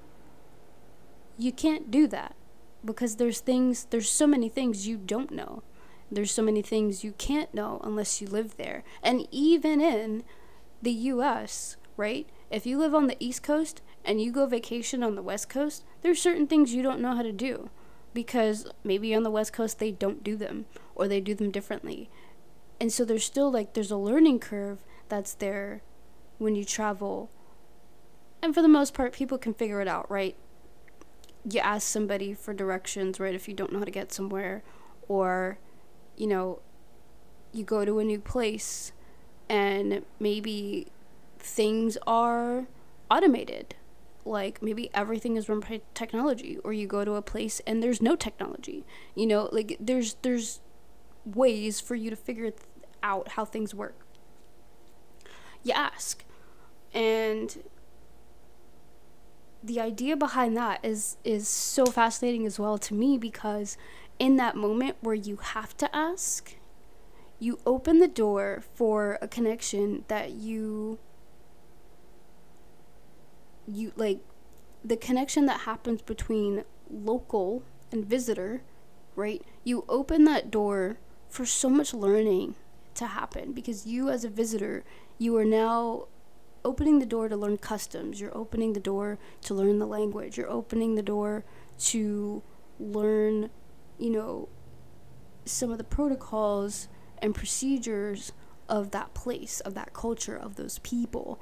you 1.37 1.51
can't 1.51 1.91
do 1.91 2.07
that 2.07 2.37
because 2.85 3.17
there's 3.17 3.41
things 3.41 3.85
there's 3.89 4.09
so 4.09 4.25
many 4.25 4.47
things 4.47 4.87
you 4.87 4.95
don't 4.95 5.31
know. 5.31 5.61
There's 6.09 6.31
so 6.31 6.41
many 6.41 6.61
things 6.61 7.03
you 7.03 7.11
can't 7.17 7.53
know 7.53 7.81
unless 7.83 8.21
you 8.21 8.27
live 8.27 8.55
there. 8.55 8.85
And 9.03 9.27
even 9.29 9.81
in 9.81 10.23
the 10.81 10.93
US, 10.93 11.75
right? 11.97 12.29
If 12.49 12.65
you 12.65 12.77
live 12.77 12.95
on 12.95 13.07
the 13.07 13.17
East 13.19 13.43
Coast 13.43 13.81
and 14.05 14.21
you 14.21 14.31
go 14.31 14.45
vacation 14.45 15.03
on 15.03 15.15
the 15.15 15.21
West 15.21 15.49
Coast, 15.49 15.83
there's 16.01 16.21
certain 16.21 16.47
things 16.47 16.73
you 16.73 16.81
don't 16.81 17.01
know 17.01 17.13
how 17.13 17.23
to 17.23 17.33
do 17.33 17.69
because 18.13 18.71
maybe 18.85 19.13
on 19.13 19.23
the 19.23 19.29
West 19.29 19.51
Coast 19.51 19.79
they 19.79 19.91
don't 19.91 20.23
do 20.23 20.37
them 20.37 20.65
or 20.95 21.09
they 21.09 21.19
do 21.19 21.35
them 21.35 21.51
differently. 21.51 22.09
And 22.79 22.93
so 22.93 23.03
there's 23.03 23.25
still 23.25 23.51
like 23.51 23.73
there's 23.73 23.91
a 23.91 23.97
learning 23.97 24.39
curve 24.39 24.79
that's 25.09 25.33
there 25.33 25.81
when 26.37 26.55
you 26.55 26.63
travel. 26.63 27.29
And 28.45 28.53
for 28.53 28.61
the 28.61 28.67
most 28.67 28.93
part 28.93 29.11
people 29.11 29.39
can 29.39 29.55
figure 29.55 29.81
it 29.81 29.87
out, 29.87 30.09
right? 30.09 30.35
You 31.49 31.61
ask 31.61 31.87
somebody 31.87 32.35
for 32.35 32.53
directions, 32.53 33.19
right, 33.19 33.33
if 33.33 33.47
you 33.47 33.55
don't 33.55 33.73
know 33.73 33.79
how 33.79 33.85
to 33.85 33.89
get 33.89 34.13
somewhere 34.13 34.61
or 35.07 35.57
you 36.15 36.27
know, 36.27 36.59
you 37.51 37.63
go 37.63 37.83
to 37.85 37.97
a 37.97 38.03
new 38.03 38.19
place 38.19 38.91
and 39.49 40.05
maybe 40.19 40.85
things 41.39 41.97
are 42.05 42.67
automated. 43.09 43.73
Like 44.25 44.61
maybe 44.61 44.91
everything 44.93 45.37
is 45.37 45.49
run 45.49 45.61
by 45.61 45.81
technology, 45.95 46.59
or 46.63 46.71
you 46.71 46.85
go 46.85 47.03
to 47.03 47.15
a 47.15 47.23
place 47.23 47.63
and 47.65 47.81
there's 47.81 47.99
no 47.99 48.15
technology. 48.15 48.85
You 49.15 49.25
know, 49.25 49.49
like 49.51 49.75
there's 49.79 50.17
there's 50.21 50.61
ways 51.25 51.81
for 51.81 51.95
you 51.95 52.11
to 52.11 52.15
figure 52.15 52.53
out 53.01 53.29
how 53.29 53.43
things 53.43 53.73
work. 53.73 54.05
You 55.63 55.73
ask, 55.73 56.23
and 56.93 57.57
the 59.65 59.79
idea 59.79 60.15
behind 60.15 60.55
that 60.55 60.79
is 60.83 61.17
is 61.23 61.47
so 61.47 61.85
fascinating 61.85 62.45
as 62.45 62.59
well 62.59 62.77
to 62.77 62.93
me 62.93 63.17
because 63.17 63.77
in 64.19 64.35
that 64.37 64.55
moment 64.55 64.95
where 65.01 65.15
you 65.15 65.37
have 65.37 65.75
to 65.77 65.93
ask 65.95 66.55
you 67.39 67.59
open 67.65 67.99
the 67.99 68.07
door 68.07 68.63
for 68.73 69.17
a 69.21 69.27
connection 69.27 70.05
that 70.07 70.31
you 70.31 70.99
you 73.67 73.91
like 73.95 74.19
the 74.83 74.95
connection 74.95 75.45
that 75.47 75.61
happens 75.61 76.01
between 76.01 76.63
local 76.89 77.63
and 77.91 78.05
visitor, 78.05 78.61
right? 79.15 79.41
You 79.63 79.83
open 79.89 80.25
that 80.25 80.51
door 80.51 80.97
for 81.27 81.45
so 81.45 81.69
much 81.69 81.93
learning 81.93 82.55
to 82.93 83.07
happen 83.07 83.51
because 83.51 83.87
you 83.87 84.09
as 84.09 84.23
a 84.23 84.29
visitor, 84.29 84.83
you 85.17 85.35
are 85.37 85.45
now 85.45 86.07
opening 86.65 86.99
the 86.99 87.05
door 87.05 87.29
to 87.29 87.37
learn 87.37 87.57
customs. 87.57 88.19
You're 88.19 88.35
opening 88.35 88.73
the 88.73 88.79
door 88.79 89.17
to 89.41 89.53
learn 89.53 89.79
the 89.79 89.85
language. 89.85 90.37
You're 90.37 90.51
opening 90.51 90.95
the 90.95 91.03
door 91.03 91.45
to 91.79 92.43
learn, 92.79 93.49
you 93.97 94.09
know, 94.09 94.49
some 95.45 95.71
of 95.71 95.77
the 95.77 95.83
protocols 95.83 96.87
and 97.19 97.33
procedures 97.33 98.31
of 98.67 98.91
that 98.91 99.13
place, 99.13 99.59
of 99.61 99.75
that 99.75 99.93
culture, 99.93 100.35
of 100.35 100.55
those 100.55 100.79
people 100.79 101.39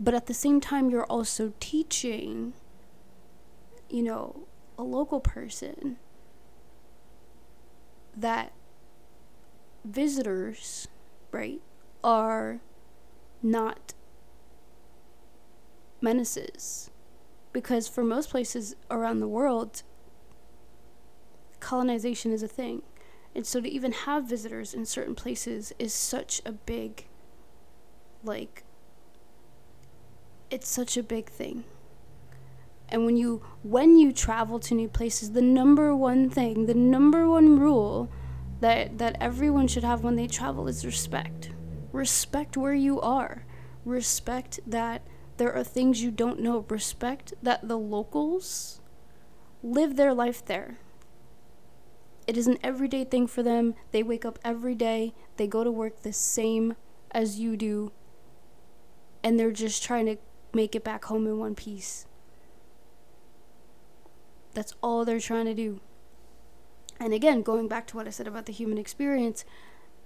but 0.00 0.14
at 0.14 0.26
the 0.26 0.34
same 0.34 0.60
time 0.60 0.90
you're 0.90 1.04
also 1.04 1.52
teaching 1.60 2.52
you 3.88 4.02
know 4.02 4.46
a 4.76 4.82
local 4.82 5.20
person 5.20 5.96
that 8.16 8.52
visitors 9.84 10.88
right 11.32 11.60
are 12.04 12.60
not 13.42 13.94
menaces 16.00 16.90
because 17.52 17.88
for 17.88 18.04
most 18.04 18.30
places 18.30 18.76
around 18.90 19.20
the 19.20 19.28
world 19.28 19.82
colonization 21.60 22.32
is 22.32 22.42
a 22.42 22.48
thing 22.48 22.82
and 23.34 23.46
so 23.46 23.60
to 23.60 23.68
even 23.68 23.92
have 23.92 24.24
visitors 24.24 24.74
in 24.74 24.86
certain 24.86 25.14
places 25.14 25.72
is 25.78 25.92
such 25.92 26.40
a 26.44 26.52
big 26.52 27.06
like 28.22 28.64
it's 30.50 30.68
such 30.68 30.96
a 30.96 31.02
big 31.02 31.28
thing. 31.28 31.64
And 32.88 33.04
when 33.04 33.16
you 33.16 33.42
when 33.62 33.98
you 33.98 34.12
travel 34.12 34.58
to 34.60 34.74
new 34.74 34.88
places, 34.88 35.32
the 35.32 35.42
number 35.42 35.94
one 35.94 36.30
thing, 36.30 36.66
the 36.66 36.74
number 36.74 37.28
one 37.28 37.58
rule 37.58 38.10
that 38.60 38.98
that 38.98 39.16
everyone 39.20 39.68
should 39.68 39.84
have 39.84 40.02
when 40.02 40.16
they 40.16 40.26
travel 40.26 40.68
is 40.68 40.86
respect. 40.86 41.50
Respect 41.92 42.56
where 42.56 42.74
you 42.74 43.00
are. 43.00 43.44
Respect 43.84 44.60
that 44.66 45.02
there 45.38 45.54
are 45.54 45.64
things 45.64 46.02
you 46.02 46.10
don't 46.10 46.40
know. 46.40 46.64
Respect 46.68 47.32
that 47.42 47.66
the 47.66 47.78
locals 47.78 48.80
live 49.62 49.96
their 49.96 50.12
life 50.12 50.44
there. 50.44 50.78
It 52.26 52.36
is 52.36 52.46
an 52.46 52.58
everyday 52.62 53.04
thing 53.04 53.26
for 53.26 53.42
them. 53.42 53.74
They 53.90 54.02
wake 54.02 54.24
up 54.24 54.38
every 54.44 54.74
day, 54.74 55.14
they 55.36 55.46
go 55.46 55.64
to 55.64 55.70
work 55.70 56.02
the 56.02 56.12
same 56.12 56.74
as 57.10 57.40
you 57.40 57.56
do, 57.56 57.90
and 59.24 59.40
they're 59.40 59.50
just 59.50 59.82
trying 59.82 60.06
to 60.06 60.16
make 60.52 60.74
it 60.74 60.84
back 60.84 61.06
home 61.06 61.26
in 61.26 61.38
one 61.38 61.54
piece. 61.54 62.04
That's 64.52 64.74
all 64.82 65.04
they're 65.04 65.20
trying 65.20 65.46
to 65.46 65.54
do. 65.54 65.80
And 67.00 67.14
again, 67.14 67.42
going 67.42 67.68
back 67.68 67.86
to 67.88 67.96
what 67.96 68.06
I 68.06 68.10
said 68.10 68.26
about 68.26 68.46
the 68.46 68.52
human 68.52 68.76
experience, 68.76 69.44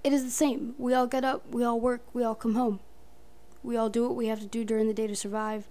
it 0.04 0.12
is 0.12 0.24
the 0.24 0.30
same. 0.30 0.74
We 0.78 0.94
all 0.94 1.06
get 1.06 1.24
up, 1.24 1.52
we 1.52 1.64
all 1.64 1.80
work, 1.80 2.02
we 2.12 2.22
all 2.22 2.34
come 2.34 2.54
home. 2.54 2.80
We 3.62 3.76
all 3.76 3.88
do 3.88 4.02
what 4.02 4.16
we 4.16 4.26
have 4.26 4.40
to 4.40 4.46
do 4.46 4.64
during 4.64 4.88
the 4.88 4.94
day 4.94 5.06
to 5.06 5.16
survive, 5.16 5.68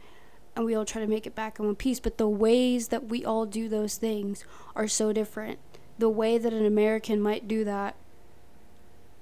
and 0.56 0.66
we 0.66 0.76
all 0.76 0.86
try 0.86 1.02
to 1.02 1.08
make 1.08 1.28
it 1.28 1.36
back 1.36 1.60
in 1.60 1.66
one 1.66 1.76
piece. 1.76 2.00
But 2.00 2.18
the 2.18 2.28
ways 2.28 2.88
that 2.90 3.10
we 3.10 3.26
all 3.26 3.46
do 3.46 3.68
those 3.68 3.98
things 3.98 4.46
are 4.76 4.88
so 4.88 5.12
different. 5.12 5.60
The 5.98 6.10
way 6.10 6.38
that 6.38 6.54
an 6.54 6.66
American 6.66 7.22
might 7.22 7.48
do 7.48 7.64
that 7.66 7.96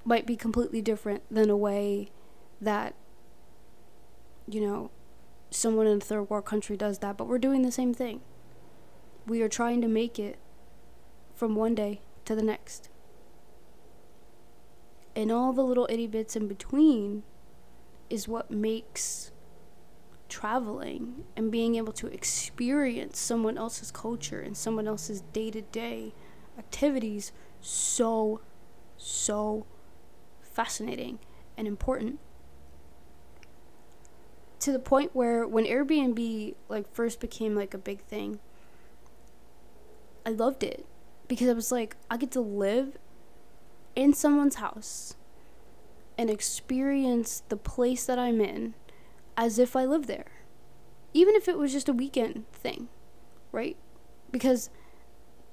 might 0.06 0.26
be 0.26 0.36
completely 0.36 0.82
different 0.82 1.24
than 1.30 1.50
a 1.50 1.58
way 1.58 2.12
that, 2.62 2.96
you 4.48 4.62
know, 4.62 4.92
someone 5.52 5.88
in 5.88 5.98
a 5.98 6.02
third 6.02 6.30
world 6.30 6.46
country 6.46 6.78
does 6.78 7.00
that. 7.00 7.18
But 7.18 7.28
we're 7.28 7.38
doing 7.38 7.64
the 7.64 7.72
same 7.72 7.94
thing. 7.94 8.22
We 9.28 9.42
are 9.42 9.50
trying 9.50 9.82
to 9.82 9.88
make 9.88 10.18
it 10.18 10.38
from 11.36 11.56
one 11.56 11.76
day 11.76 12.02
to 12.26 12.36
the 12.36 12.44
next. 12.44 12.90
And 15.16 15.32
all 15.32 15.54
the 15.54 15.64
little 15.64 15.88
itty 15.90 16.08
bits 16.08 16.36
in 16.36 16.48
between 16.48 17.24
is 18.10 18.28
what 18.28 18.50
makes 18.50 19.32
traveling 20.30 21.24
and 21.36 21.52
being 21.52 21.76
able 21.76 21.92
to 21.94 22.08
experience 22.08 23.20
someone 23.20 23.58
else's 23.58 23.92
culture 23.92 24.40
and 24.40 24.56
someone 24.56 24.88
else's 24.88 25.22
day 25.34 25.52
to 25.52 25.62
day 25.62 26.14
activities 26.58 27.32
so, 27.62 28.42
so 28.98 29.66
fascinating 30.42 31.20
and 31.58 31.68
important. 31.68 32.20
To 34.62 34.72
the 34.72 34.80
point 34.80 35.16
where 35.16 35.48
when 35.48 35.66
Airbnb 35.66 36.56
like 36.68 36.94
first 36.94 37.20
became 37.20 37.56
like 37.56 37.74
a 37.74 37.78
big 37.78 38.02
thing, 38.02 38.40
I 40.26 40.32
loved 40.32 40.64
it 40.64 40.86
because 41.28 41.50
I 41.50 41.54
was 41.54 41.72
like, 41.72 41.96
I 42.12 42.18
get 42.18 42.32
to 42.32 42.42
live 42.42 42.98
in 43.96 44.14
someone's 44.14 44.56
house 44.56 45.16
and 46.20 46.30
experience 46.30 47.44
the 47.48 47.56
place 47.56 48.06
that 48.06 48.20
I'm 48.20 48.42
in 48.42 48.74
as 49.38 49.58
if 49.58 49.74
I 49.74 49.86
live 49.86 50.06
there. 50.06 50.26
Even 51.14 51.34
if 51.34 51.48
it 51.48 51.58
was 51.58 51.72
just 51.72 51.88
a 51.88 51.94
weekend 51.94 52.44
thing, 52.52 52.90
right? 53.54 53.78
Because 54.30 54.70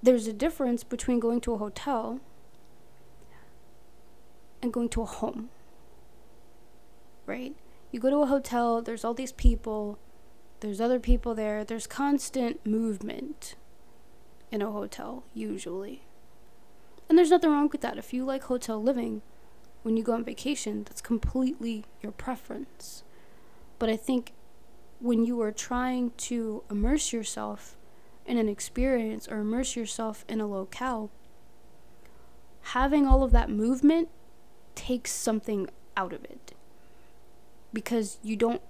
there's 0.03 0.27
a 0.27 0.33
difference 0.33 0.83
between 0.83 1.21
going 1.21 1.41
to 1.43 1.53
a 1.53 1.59
hotel 1.59 2.19
and 4.61 4.73
going 4.73 4.89
to 4.89 5.03
a 5.03 5.07
home, 5.07 5.51
right? 7.27 7.55
You 7.93 8.01
go 8.01 8.11
to 8.11 8.23
a 8.23 8.27
hotel, 8.27 8.83
there's 8.83 9.05
all 9.05 9.15
these 9.15 9.31
people, 9.31 10.01
there's 10.59 10.81
other 10.81 10.99
people 10.99 11.33
there, 11.37 11.63
there's 11.63 11.87
constant 11.87 12.67
movement 12.67 13.55
in 14.51 14.63
a 14.63 14.73
hotel, 14.73 15.23
usually. 15.33 16.03
And 17.09 17.17
there's 17.17 17.31
nothing 17.31 17.53
wrong 17.53 17.69
with 17.71 17.83
that. 17.83 17.99
If 17.99 18.13
you 18.13 18.25
like 18.25 18.43
hotel 18.43 18.83
living, 18.83 19.23
when 19.87 19.97
you 19.97 20.03
go 20.03 20.15
on 20.15 20.25
vacation, 20.25 20.83
that's 20.83 21.01
completely 21.01 21.85
your 22.03 22.11
preference. 22.11 23.05
But 23.79 23.89
I 23.89 23.97
think 23.97 24.33
when 24.99 25.25
you 25.25 25.41
are 25.43 25.53
trying 25.53 26.11
to 26.27 26.65
immerse 26.69 27.13
yourself 27.13 27.77
in 28.27 28.37
an 28.37 28.49
experience 28.49 29.29
or 29.29 29.39
immerse 29.39 29.77
yourself 29.77 30.25
in 30.29 30.41
a 30.41 30.47
locale, 30.49 31.13
having 32.63 33.07
all 33.07 33.23
of 33.23 33.31
that 33.31 33.49
movement 33.49 34.09
takes 34.75 35.13
something 35.13 35.69
out 35.97 36.13
of 36.13 36.25
it. 36.25 36.55
Because 37.73 38.19
you 38.25 38.35
don't 38.35 38.63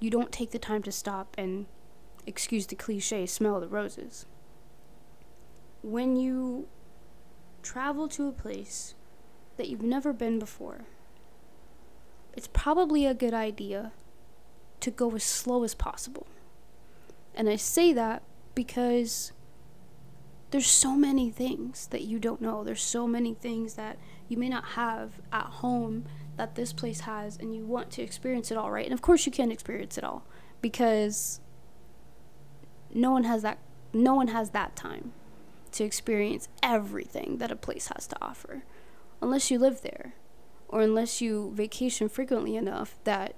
you 0.00 0.10
don't 0.10 0.30
take 0.30 0.50
the 0.50 0.58
time 0.58 0.82
to 0.82 0.92
stop 0.92 1.34
and 1.38 1.64
excuse 2.26 2.66
the 2.66 2.76
cliche 2.76 3.24
smell 3.24 3.58
the 3.58 3.68
roses. 3.68 4.26
When 5.80 6.16
you 6.16 6.68
travel 7.62 8.06
to 8.08 8.28
a 8.28 8.32
place 8.32 8.94
that 9.58 9.68
you've 9.68 9.82
never 9.82 10.12
been 10.12 10.38
before, 10.38 10.86
it's 12.34 12.48
probably 12.48 13.04
a 13.04 13.14
good 13.14 13.34
idea 13.34 13.92
to 14.80 14.90
go 14.90 15.14
as 15.14 15.24
slow 15.24 15.64
as 15.64 15.74
possible. 15.74 16.26
And 17.34 17.48
I 17.48 17.56
say 17.56 17.92
that 17.92 18.22
because 18.54 19.32
there's 20.50 20.66
so 20.66 20.94
many 20.94 21.30
things 21.30 21.88
that 21.88 22.02
you 22.02 22.18
don't 22.18 22.40
know. 22.40 22.64
There's 22.64 22.82
so 22.82 23.06
many 23.06 23.34
things 23.34 23.74
that 23.74 23.98
you 24.28 24.36
may 24.36 24.48
not 24.48 24.64
have 24.70 25.20
at 25.32 25.44
home 25.44 26.06
that 26.36 26.54
this 26.54 26.72
place 26.72 27.00
has, 27.00 27.36
and 27.36 27.54
you 27.54 27.66
want 27.66 27.90
to 27.90 28.02
experience 28.02 28.50
it 28.50 28.56
all, 28.56 28.70
right? 28.70 28.84
And 28.84 28.94
of 28.94 29.02
course, 29.02 29.26
you 29.26 29.32
can't 29.32 29.52
experience 29.52 29.98
it 29.98 30.04
all 30.04 30.24
because 30.62 31.40
no 32.94 33.10
one 33.10 33.24
has 33.24 33.42
that. 33.42 33.58
No 33.92 34.14
one 34.14 34.28
has 34.28 34.50
that 34.50 34.76
time 34.76 35.12
to 35.72 35.84
experience 35.84 36.48
everything 36.62 37.38
that 37.38 37.50
a 37.50 37.56
place 37.56 37.90
has 37.94 38.06
to 38.06 38.16
offer 38.22 38.62
unless 39.20 39.50
you 39.50 39.58
live 39.58 39.82
there 39.82 40.14
or 40.68 40.80
unless 40.80 41.20
you 41.20 41.52
vacation 41.54 42.08
frequently 42.08 42.56
enough 42.56 42.98
that 43.04 43.34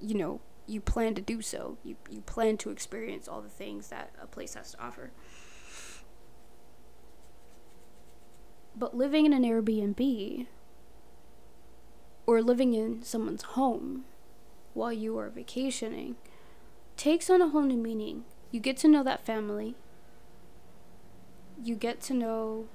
you 0.00 0.14
know 0.14 0.40
you 0.68 0.80
plan 0.80 1.14
to 1.14 1.22
do 1.22 1.40
so. 1.40 1.78
You, 1.82 1.96
you 2.10 2.20
plan 2.20 2.58
to 2.58 2.70
experience 2.70 3.26
all 3.26 3.40
the 3.40 3.48
things 3.48 3.88
that 3.88 4.10
a 4.20 4.26
place 4.26 4.54
has 4.54 4.72
to 4.72 4.82
offer. 4.82 5.10
But 8.76 8.94
living 8.94 9.26
in 9.26 9.32
an 9.32 9.42
airbnb 9.42 10.46
or 12.26 12.42
living 12.42 12.74
in 12.74 13.02
someone's 13.02 13.42
home 13.42 14.04
while 14.74 14.92
you 14.92 15.18
are 15.18 15.30
vacationing 15.30 16.16
takes 16.96 17.30
on 17.30 17.40
a 17.40 17.48
whole 17.48 17.62
new 17.62 17.78
meaning. 17.78 18.24
You 18.50 18.60
get 18.60 18.76
to 18.78 18.88
know 18.88 19.02
that 19.02 19.24
family. 19.24 19.74
You 21.62 21.74
get 21.74 22.00
to 22.02 22.14
know 22.14 22.68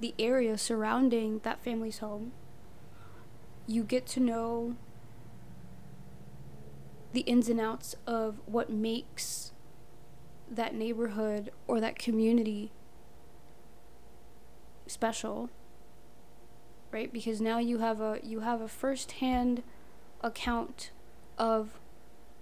the 0.00 0.14
area 0.18 0.58
surrounding 0.58 1.40
that 1.40 1.62
family's 1.62 1.98
home. 1.98 2.32
You 3.66 3.82
get 3.82 4.06
to 4.08 4.20
know 4.20 4.76
the 7.12 7.20
ins 7.22 7.48
and 7.48 7.60
outs 7.60 7.96
of 8.06 8.40
what 8.46 8.70
makes 8.70 9.52
that 10.50 10.74
neighborhood 10.74 11.50
or 11.66 11.80
that 11.80 11.98
community 11.98 12.70
special 14.86 15.50
right 16.92 17.12
because 17.12 17.40
now 17.40 17.58
you 17.58 17.78
have 17.78 18.00
a 18.00 18.20
you 18.22 18.40
have 18.40 18.60
a 18.60 18.68
first-hand 18.68 19.62
account 20.20 20.90
of 21.36 21.80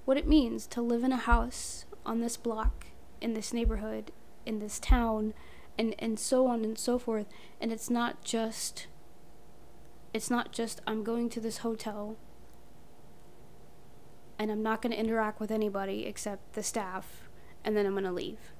what 0.05 0.17
it 0.17 0.29
means 0.29 0.67
to 0.67 0.83
live 0.83 1.03
in 1.03 1.12
a 1.12 1.17
house 1.17 1.87
on 2.05 2.21
this 2.21 2.37
block 2.37 2.87
in 3.21 3.33
this 3.33 3.53
neighborhood 3.53 4.12
in 4.45 4.59
this 4.59 4.79
town 4.79 5.33
and 5.79 5.95
and 5.99 6.19
so 6.19 6.47
on 6.47 6.65
and 6.65 6.79
so 6.79 6.99
forth. 6.99 7.27
And 7.61 7.73
it's 7.73 7.91
not 7.91 8.25
just 8.25 8.87
it's 10.13 10.31
not 10.31 10.53
just 10.53 10.81
I'm 10.87 11.03
going 11.03 11.29
to 11.31 11.41
this 11.41 11.59
hotel 11.59 12.17
and 14.39 14.51
I'm 14.51 14.63
not 14.63 14.83
going 14.83 14.93
to 14.93 14.99
interact 14.99 15.41
with 15.41 15.51
anybody 15.51 16.07
except 16.07 16.55
the 16.55 16.63
staff 16.63 17.29
and 17.65 17.77
then 17.77 17.87
I'm 17.87 17.93
going 17.93 18.05
to 18.05 18.13
leave. 18.13 18.53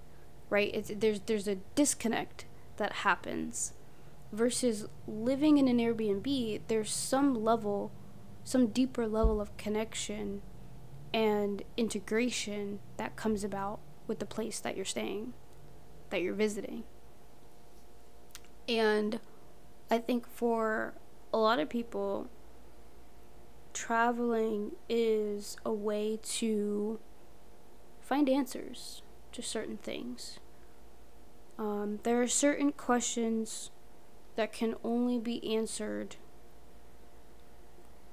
Right? 0.51 0.71
It's 0.75 0.91
there's 0.95 1.21
there's 1.21 1.49
a 1.49 1.57
disconnect 1.75 2.47
that 2.77 2.93
happens 2.93 3.73
versus 4.33 4.87
living 5.07 5.59
in 5.59 5.69
an 5.69 5.79
Airbnb. 5.79 6.61
There's 6.69 6.91
some 6.91 7.35
level 7.35 7.93
some 8.45 8.67
deeper 8.67 9.07
level 9.07 9.41
of 9.41 9.57
connection 9.57 10.43
and 11.15 11.63
integration 11.77 12.81
that 12.99 13.17
comes 13.17 13.43
about 13.43 13.81
with 14.07 14.19
the 14.19 14.27
place 14.27 14.61
that 14.61 14.77
you're 14.77 14.85
staying 14.85 15.33
that 16.11 16.21
you're 16.21 16.35
visiting 16.35 16.85
and 18.69 19.21
I 19.91 19.99
think 19.99 20.27
for 20.27 20.95
a 21.33 21.39
lot 21.39 21.59
of 21.59 21.69
people, 21.69 22.29
traveling 23.73 24.73
is 24.89 25.57
a 25.65 25.73
way 25.73 26.19
to 26.23 27.01
find 28.01 28.29
answers 28.29 29.03
to 29.33 29.43
certain 29.43 29.77
things. 29.77 30.39
Um, 31.59 32.01
there 32.03 32.21
are 32.23 32.29
certain 32.29 32.73
questions 32.73 33.71
that 34.37 34.53
can 34.53 34.75
only 34.83 35.19
be 35.19 35.55
answered 35.55 36.17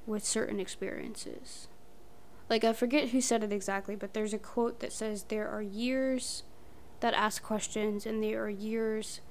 with 0.05 0.25
certain 0.25 0.59
experiences. 0.59 1.67
Like, 2.49 2.63
I 2.63 2.73
forget 2.73 3.09
who 3.09 3.21
said 3.21 3.43
it 3.43 3.53
exactly, 3.53 3.95
but 3.95 4.13
there's 4.13 4.33
a 4.33 4.39
quote 4.39 4.79
that 4.81 4.91
says, 4.91 5.23
There 5.23 5.47
are 5.47 5.61
years 5.61 6.43
that 6.99 7.13
ask 7.13 7.41
questions, 7.41 8.05
and 8.05 8.21
there 8.21 8.43
are 8.43 8.49
years 8.49 9.21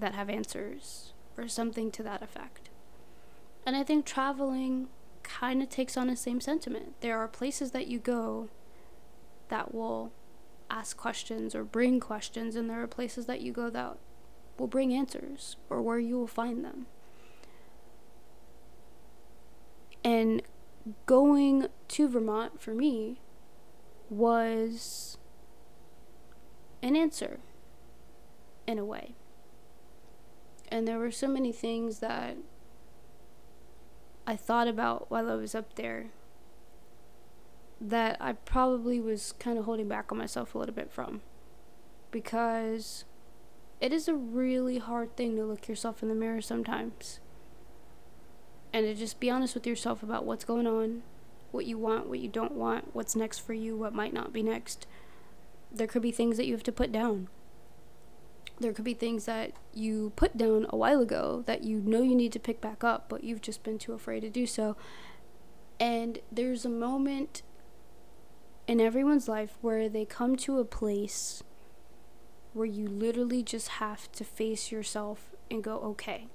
that 0.00 0.14
have 0.14 0.28
answers, 0.30 1.12
or 1.36 1.48
something 1.48 1.90
to 1.92 2.02
that 2.02 2.22
effect. 2.22 2.70
And 3.64 3.76
I 3.76 3.82
think 3.82 4.04
traveling 4.04 4.88
kind 5.22 5.62
of 5.62 5.68
takes 5.68 5.96
on 5.96 6.06
the 6.06 6.16
same 6.16 6.40
sentiment. 6.40 7.00
There 7.00 7.18
are 7.18 7.28
places 7.28 7.72
that 7.72 7.88
you 7.88 7.98
go 7.98 8.48
that 9.48 9.74
will 9.74 10.12
ask 10.70 10.96
questions 10.96 11.54
or 11.54 11.64
bring 11.64 12.00
questions, 12.00 12.56
and 12.56 12.70
there 12.70 12.82
are 12.82 12.86
places 12.86 13.26
that 13.26 13.40
you 13.40 13.52
go 13.52 13.70
that 13.70 13.96
will 14.58 14.66
bring 14.66 14.92
answers 14.92 15.56
or 15.68 15.82
where 15.82 15.98
you 15.98 16.18
will 16.18 16.26
find 16.26 16.64
them. 16.64 16.86
And 20.04 20.42
going 21.06 21.66
to 21.88 22.08
Vermont 22.08 22.60
for 22.60 22.72
me 22.72 23.20
was 24.08 25.18
an 26.80 26.94
answer 26.94 27.40
in 28.68 28.78
a 28.78 28.84
way. 28.84 29.16
And 30.68 30.86
there 30.86 30.98
were 30.98 31.10
so 31.10 31.28
many 31.28 31.52
things 31.52 32.00
that 32.00 32.36
I 34.26 34.36
thought 34.36 34.68
about 34.68 35.10
while 35.10 35.30
I 35.30 35.34
was 35.34 35.54
up 35.54 35.74
there 35.76 36.06
that 37.80 38.16
I 38.20 38.32
probably 38.32 39.00
was 39.00 39.32
kind 39.38 39.58
of 39.58 39.66
holding 39.66 39.88
back 39.88 40.10
on 40.10 40.18
myself 40.18 40.54
a 40.54 40.58
little 40.58 40.74
bit 40.74 40.90
from. 40.90 41.20
Because 42.10 43.04
it 43.80 43.92
is 43.92 44.08
a 44.08 44.14
really 44.14 44.78
hard 44.78 45.16
thing 45.16 45.36
to 45.36 45.44
look 45.44 45.68
yourself 45.68 46.02
in 46.02 46.08
the 46.08 46.14
mirror 46.14 46.40
sometimes. 46.40 47.20
And 48.72 48.86
to 48.86 48.94
just 48.94 49.20
be 49.20 49.30
honest 49.30 49.54
with 49.54 49.66
yourself 49.66 50.02
about 50.02 50.24
what's 50.24 50.44
going 50.44 50.66
on, 50.66 51.02
what 51.50 51.66
you 51.66 51.78
want, 51.78 52.08
what 52.08 52.18
you 52.18 52.28
don't 52.28 52.52
want, 52.52 52.94
what's 52.94 53.16
next 53.16 53.38
for 53.38 53.52
you, 53.52 53.76
what 53.76 53.94
might 53.94 54.12
not 54.12 54.32
be 54.32 54.42
next. 54.42 54.86
There 55.70 55.86
could 55.86 56.02
be 56.02 56.12
things 56.12 56.36
that 56.36 56.46
you 56.46 56.52
have 56.52 56.62
to 56.64 56.72
put 56.72 56.90
down. 56.90 57.28
There 58.58 58.72
could 58.72 58.84
be 58.84 58.94
things 58.94 59.26
that 59.26 59.52
you 59.74 60.12
put 60.16 60.36
down 60.36 60.66
a 60.70 60.76
while 60.76 61.02
ago 61.02 61.44
that 61.46 61.64
you 61.64 61.80
know 61.80 62.02
you 62.02 62.14
need 62.14 62.32
to 62.32 62.38
pick 62.38 62.60
back 62.60 62.82
up, 62.82 63.08
but 63.08 63.22
you've 63.22 63.42
just 63.42 63.62
been 63.62 63.78
too 63.78 63.92
afraid 63.92 64.20
to 64.20 64.30
do 64.30 64.46
so. 64.46 64.76
And 65.78 66.20
there's 66.32 66.64
a 66.64 66.70
moment 66.70 67.42
in 68.66 68.80
everyone's 68.80 69.28
life 69.28 69.58
where 69.60 69.88
they 69.88 70.04
come 70.04 70.36
to 70.36 70.58
a 70.58 70.64
place 70.64 71.42
where 72.54 72.66
you 72.66 72.88
literally 72.88 73.42
just 73.42 73.68
have 73.68 74.10
to 74.12 74.24
face 74.24 74.72
yourself 74.72 75.34
and 75.50 75.62
go, 75.62 75.78
okay, 75.80 76.28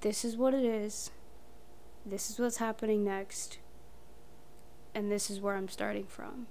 this 0.00 0.24
is 0.24 0.36
what 0.36 0.54
it 0.54 0.64
is, 0.64 1.10
this 2.06 2.30
is 2.30 2.38
what's 2.38 2.56
happening 2.56 3.04
next, 3.04 3.58
and 4.94 5.12
this 5.12 5.30
is 5.30 5.40
where 5.40 5.56
I'm 5.56 5.68
starting 5.68 6.06
from. 6.06 6.46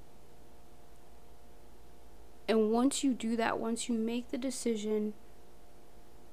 And 2.48 2.72
once 2.72 3.04
you 3.04 3.14
do 3.14 3.36
that, 3.38 3.60
once 3.60 3.88
you 3.88 3.96
make 3.96 4.30
the 4.30 4.38
decision 4.38 5.14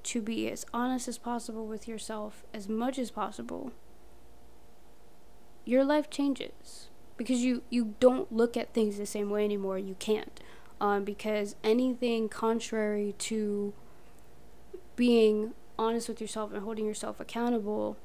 to 0.03 0.21
be 0.21 0.49
as 0.49 0.65
honest 0.73 1.07
as 1.07 1.17
possible 1.17 1.65
with 1.65 1.87
yourself, 1.87 2.43
as 2.53 2.67
much 2.67 2.97
as 2.99 3.11
possible, 3.11 3.71
your 5.63 5.83
life 5.83 6.09
changes 6.09 6.89
because 7.17 7.43
you 7.43 7.61
you 7.69 7.93
don't 7.99 8.31
look 8.31 8.57
at 8.57 8.73
things 8.73 8.97
the 8.97 9.05
same 9.05 9.29
way 9.29 9.45
anymore. 9.45 9.77
You 9.77 9.95
can't, 9.99 10.39
um, 10.79 11.03
because 11.03 11.55
anything 11.63 12.29
contrary 12.29 13.13
to 13.19 13.73
being 14.95 15.53
honest 15.77 16.09
with 16.09 16.19
yourself 16.19 16.51
and 16.51 16.63
holding 16.63 16.85
yourself 16.85 17.19
accountable 17.19 17.97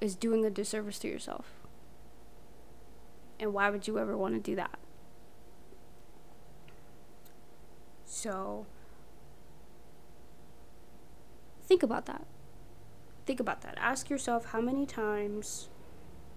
is 0.00 0.14
doing 0.14 0.44
a 0.44 0.50
disservice 0.50 0.98
to 1.00 1.08
yourself. 1.08 1.46
And 3.38 3.52
why 3.52 3.70
would 3.70 3.86
you 3.86 3.98
ever 3.98 4.16
want 4.16 4.34
to 4.34 4.40
do 4.40 4.56
that? 4.56 4.78
So 8.16 8.64
think 11.66 11.82
about 11.82 12.06
that. 12.06 12.24
Think 13.26 13.40
about 13.40 13.60
that. 13.60 13.74
Ask 13.76 14.08
yourself 14.08 14.46
how 14.46 14.62
many 14.62 14.86
times 14.86 15.68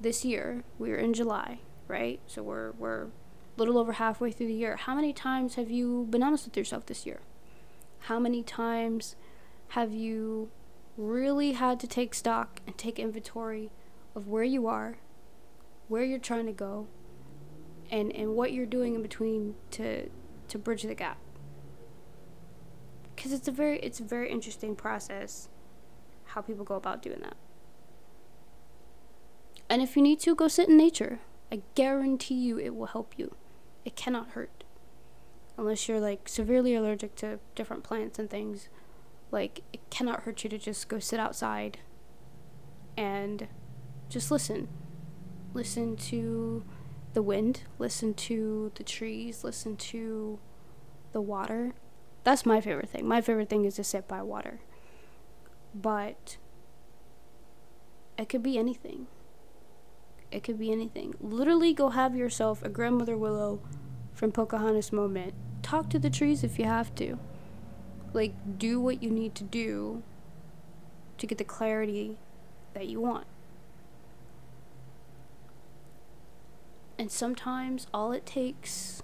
this 0.01 0.25
year, 0.25 0.65
we're 0.77 0.97
in 0.97 1.13
July, 1.13 1.59
right? 1.87 2.19
So 2.27 2.43
we're 2.43 2.71
we're 2.71 3.03
a 3.03 3.09
little 3.55 3.77
over 3.77 3.93
halfway 3.93 4.29
through 4.33 4.47
the 4.47 4.53
year. 4.53 4.75
How 4.75 4.93
many 4.93 5.13
times 5.13 5.55
have 5.55 5.71
you 5.71 6.05
been 6.09 6.21
honest 6.21 6.43
with 6.43 6.57
yourself 6.57 6.85
this 6.85 7.05
year? 7.05 7.21
How 7.99 8.19
many 8.19 8.43
times 8.43 9.15
have 9.69 9.93
you 9.93 10.51
really 10.97 11.53
had 11.53 11.79
to 11.79 11.87
take 11.87 12.13
stock 12.13 12.59
and 12.67 12.77
take 12.77 12.99
inventory 12.99 13.71
of 14.15 14.27
where 14.27 14.43
you 14.43 14.67
are, 14.67 14.97
where 15.87 16.03
you're 16.03 16.19
trying 16.19 16.45
to 16.45 16.51
go, 16.51 16.87
and 17.89 18.13
and 18.13 18.35
what 18.35 18.51
you're 18.51 18.65
doing 18.65 18.95
in 18.95 19.01
between 19.01 19.55
to 19.71 20.09
to 20.49 20.57
bridge 20.57 20.83
the 20.83 20.93
gap? 20.93 21.19
Cuz 23.21 23.33
it's 23.33 23.47
a 23.47 23.51
very 23.51 23.79
it's 23.79 23.99
a 23.99 24.03
very 24.03 24.31
interesting 24.31 24.75
process 24.75 25.49
how 26.25 26.41
people 26.41 26.63
go 26.63 26.75
about 26.75 27.01
doing 27.01 27.19
that. 27.21 27.37
And 29.69 29.81
if 29.81 29.95
you 29.95 30.01
need 30.01 30.19
to, 30.21 30.35
go 30.35 30.47
sit 30.47 30.69
in 30.69 30.77
nature. 30.77 31.19
I 31.51 31.61
guarantee 31.75 32.35
you 32.35 32.59
it 32.59 32.75
will 32.75 32.87
help 32.87 33.13
you. 33.17 33.35
It 33.85 33.95
cannot 33.95 34.31
hurt. 34.31 34.63
Unless 35.57 35.87
you're 35.87 35.99
like 35.99 36.27
severely 36.27 36.73
allergic 36.73 37.15
to 37.17 37.39
different 37.55 37.83
plants 37.83 38.17
and 38.17 38.29
things. 38.29 38.69
Like, 39.31 39.61
it 39.71 39.87
cannot 39.91 40.23
hurt 40.23 40.43
you 40.43 40.49
to 40.49 40.57
just 40.57 40.87
go 40.87 40.97
sit 40.97 41.19
outside 41.19 41.77
and 42.97 43.47
just 44.09 44.31
listen. 44.31 44.67
Listen 45.53 45.95
to 45.97 46.63
the 47.13 47.21
wind, 47.21 47.63
listen 47.77 48.13
to 48.13 48.71
the 48.75 48.83
trees, 48.83 49.43
listen 49.43 49.75
to 49.77 50.39
the 51.11 51.21
water. 51.21 51.73
That's 52.23 52.45
my 52.45 52.61
favorite 52.61 52.89
thing. 52.89 53.07
My 53.07 53.21
favorite 53.21 53.49
thing 53.49 53.65
is 53.65 53.75
to 53.75 53.83
sit 53.83 54.07
by 54.07 54.21
water. 54.21 54.59
But 55.73 56.37
it 58.17 58.29
could 58.29 58.43
be 58.43 58.57
anything. 58.57 59.07
It 60.31 60.43
could 60.43 60.59
be 60.59 60.71
anything. 60.71 61.15
Literally 61.19 61.73
go 61.73 61.89
have 61.89 62.15
yourself 62.15 62.61
a 62.63 62.69
grandmother 62.69 63.17
willow 63.17 63.61
from 64.13 64.31
Pocahontas 64.31 64.91
moment. 64.91 65.33
Talk 65.61 65.89
to 65.89 65.99
the 65.99 66.09
trees 66.09 66.43
if 66.43 66.59
you 66.59 66.65
have 66.65 66.93
to. 66.95 67.17
Like, 68.11 68.33
do 68.57 68.79
what 68.79 69.01
you 69.01 69.09
need 69.09 69.35
to 69.35 69.43
do 69.43 70.03
to 71.17 71.27
get 71.27 71.37
the 71.37 71.43
clarity 71.43 72.17
that 72.73 72.87
you 72.87 72.99
want. 72.99 73.25
And 76.97 77.09
sometimes 77.09 77.87
all 77.93 78.11
it 78.11 78.25
takes 78.25 79.01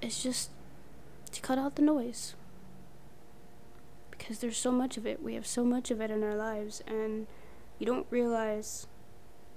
is 0.00 0.22
just 0.22 0.50
to 1.32 1.40
cut 1.40 1.58
out 1.58 1.76
the 1.76 1.82
noise. 1.82 2.34
Because 4.10 4.38
there's 4.38 4.56
so 4.56 4.70
much 4.70 4.96
of 4.96 5.06
it. 5.06 5.22
We 5.22 5.34
have 5.34 5.46
so 5.46 5.64
much 5.64 5.90
of 5.90 6.00
it 6.00 6.10
in 6.10 6.22
our 6.22 6.36
lives, 6.36 6.82
and 6.86 7.26
you 7.78 7.86
don't 7.86 8.06
realize 8.10 8.86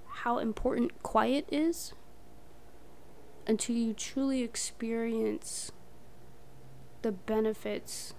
how 0.08 0.40
important 0.40 1.04
quiet 1.04 1.48
is 1.52 1.94
until 3.46 3.76
you 3.76 3.94
truly 3.94 4.42
experience 4.42 5.72
the 7.04 7.12
benefits 7.12 8.16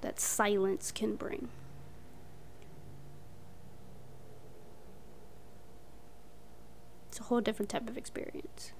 that 0.00 0.18
silence 0.18 0.90
can 0.90 1.14
bring. 1.14 1.48
It's 7.08 7.20
a 7.20 7.24
whole 7.24 7.40
different 7.40 7.68
type 7.68 7.88
of 7.88 7.96
experience. 7.96 8.72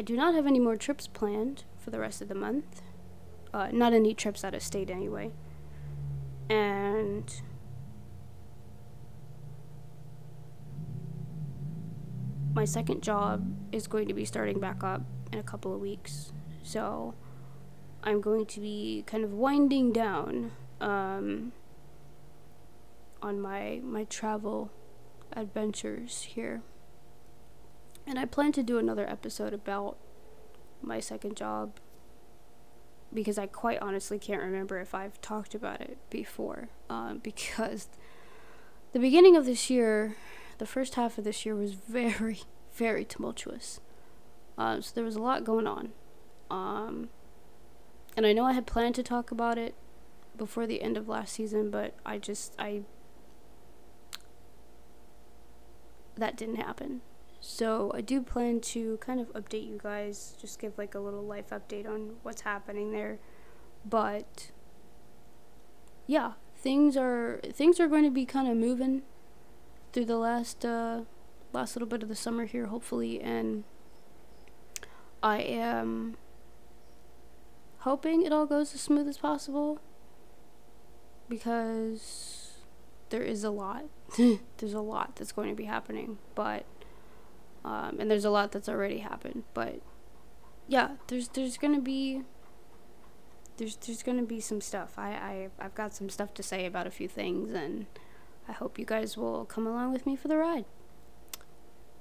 I 0.00 0.02
do 0.02 0.16
not 0.16 0.32
have 0.32 0.46
any 0.46 0.58
more 0.58 0.76
trips 0.76 1.06
planned 1.06 1.64
for 1.76 1.90
the 1.90 2.00
rest 2.00 2.22
of 2.22 2.28
the 2.28 2.34
month. 2.34 2.80
Uh, 3.52 3.68
not 3.70 3.92
any 3.92 4.14
trips 4.14 4.42
out 4.42 4.54
of 4.54 4.62
state, 4.62 4.88
anyway. 4.88 5.30
And 6.48 7.30
my 12.54 12.64
second 12.64 13.02
job 13.02 13.54
is 13.72 13.86
going 13.86 14.08
to 14.08 14.14
be 14.14 14.24
starting 14.24 14.58
back 14.58 14.82
up 14.82 15.02
in 15.34 15.38
a 15.38 15.42
couple 15.42 15.74
of 15.74 15.82
weeks. 15.82 16.32
So 16.62 17.12
I'm 18.02 18.22
going 18.22 18.46
to 18.46 18.60
be 18.60 19.04
kind 19.06 19.22
of 19.22 19.34
winding 19.34 19.92
down 19.92 20.52
um, 20.80 21.52
on 23.20 23.38
my 23.38 23.82
my 23.84 24.04
travel 24.04 24.70
adventures 25.34 26.22
here. 26.22 26.62
And 28.10 28.18
I 28.18 28.24
plan 28.24 28.50
to 28.52 28.64
do 28.64 28.76
another 28.76 29.08
episode 29.08 29.54
about 29.54 29.96
my 30.82 30.98
second 30.98 31.36
job 31.36 31.78
because 33.14 33.38
I 33.38 33.46
quite 33.46 33.78
honestly 33.80 34.18
can't 34.18 34.42
remember 34.42 34.80
if 34.80 34.96
I've 34.96 35.20
talked 35.20 35.54
about 35.54 35.80
it 35.80 35.96
before. 36.10 36.70
Um, 36.88 37.18
because 37.22 37.86
the 38.92 38.98
beginning 38.98 39.36
of 39.36 39.46
this 39.46 39.70
year, 39.70 40.16
the 40.58 40.66
first 40.66 40.96
half 40.96 41.18
of 41.18 41.24
this 41.24 41.46
year 41.46 41.54
was 41.54 41.74
very, 41.88 42.40
very 42.74 43.04
tumultuous. 43.04 43.78
Uh, 44.58 44.80
so 44.80 44.90
there 44.92 45.04
was 45.04 45.14
a 45.14 45.22
lot 45.22 45.44
going 45.44 45.68
on. 45.68 45.90
Um, 46.50 47.10
and 48.16 48.26
I 48.26 48.32
know 48.32 48.44
I 48.44 48.54
had 48.54 48.66
planned 48.66 48.96
to 48.96 49.04
talk 49.04 49.30
about 49.30 49.56
it 49.56 49.76
before 50.36 50.66
the 50.66 50.82
end 50.82 50.96
of 50.96 51.08
last 51.08 51.34
season, 51.34 51.70
but 51.70 51.94
I 52.04 52.18
just, 52.18 52.56
I. 52.58 52.82
That 56.16 56.36
didn't 56.36 56.56
happen. 56.56 57.02
So 57.40 57.90
I 57.94 58.02
do 58.02 58.20
plan 58.22 58.60
to 58.60 58.98
kind 58.98 59.18
of 59.18 59.32
update 59.32 59.66
you 59.66 59.80
guys, 59.82 60.36
just 60.40 60.58
give 60.58 60.76
like 60.76 60.94
a 60.94 60.98
little 60.98 61.24
life 61.24 61.50
update 61.50 61.88
on 61.88 62.16
what's 62.22 62.42
happening 62.42 62.92
there. 62.92 63.18
But 63.84 64.50
yeah, 66.06 66.32
things 66.54 66.96
are 66.96 67.40
things 67.50 67.80
are 67.80 67.88
going 67.88 68.04
to 68.04 68.10
be 68.10 68.26
kind 68.26 68.46
of 68.46 68.56
moving 68.56 69.02
through 69.92 70.04
the 70.04 70.18
last 70.18 70.64
uh, 70.66 71.02
last 71.52 71.74
little 71.74 71.88
bit 71.88 72.02
of 72.02 72.10
the 72.10 72.14
summer 72.14 72.44
here, 72.44 72.66
hopefully, 72.66 73.20
and 73.20 73.64
I 75.22 75.38
am 75.38 76.18
hoping 77.78 78.22
it 78.22 78.32
all 78.32 78.46
goes 78.46 78.74
as 78.74 78.82
smooth 78.82 79.08
as 79.08 79.16
possible 79.16 79.80
because 81.28 82.58
there 83.08 83.22
is 83.22 83.44
a 83.44 83.50
lot. 83.50 83.84
there's 84.58 84.74
a 84.74 84.80
lot 84.80 85.16
that's 85.16 85.32
going 85.32 85.48
to 85.48 85.56
be 85.56 85.64
happening, 85.64 86.18
but 86.34 86.66
um, 87.64 87.96
and 87.98 88.10
there's 88.10 88.24
a 88.24 88.30
lot 88.30 88.52
that's 88.52 88.68
already 88.68 88.98
happened, 88.98 89.44
but 89.54 89.80
yeah, 90.66 90.92
there's 91.08 91.28
there's 91.28 91.56
gonna 91.58 91.80
be 91.80 92.22
there's 93.56 93.76
there's 93.76 94.02
gonna 94.02 94.22
be 94.22 94.40
some 94.40 94.60
stuff. 94.60 94.94
I, 94.96 95.10
I 95.10 95.48
I've 95.58 95.74
got 95.74 95.94
some 95.94 96.08
stuff 96.08 96.32
to 96.34 96.42
say 96.42 96.64
about 96.64 96.86
a 96.86 96.90
few 96.90 97.08
things, 97.08 97.52
and 97.52 97.86
I 98.48 98.52
hope 98.52 98.78
you 98.78 98.84
guys 98.84 99.16
will 99.16 99.44
come 99.44 99.66
along 99.66 99.92
with 99.92 100.06
me 100.06 100.16
for 100.16 100.28
the 100.28 100.36
ride. 100.36 100.64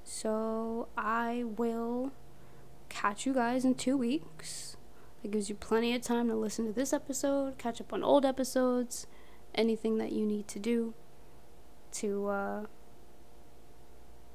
So 0.04 0.88
I 0.98 1.44
will 1.46 2.12
catch 2.90 3.26
you 3.26 3.34
guys 3.34 3.66
in 3.66 3.76
two 3.76 3.98
weeks. 3.98 4.78
That 5.22 5.32
gives 5.32 5.50
you 5.50 5.56
plenty 5.56 5.94
of 5.94 6.02
time 6.02 6.30
to 6.30 6.36
listen 6.36 6.66
to 6.66 6.72
this 6.72 6.94
episode, 6.94 7.58
catch 7.58 7.82
up 7.82 7.92
on 7.92 8.04
old 8.04 8.26
episodes, 8.26 9.06
anything 9.54 9.98
that 9.98 10.12
you 10.12 10.26
need 10.26 10.48
to 10.48 10.60
do 10.60 10.94
to 11.92 12.28
uh, 12.28 12.66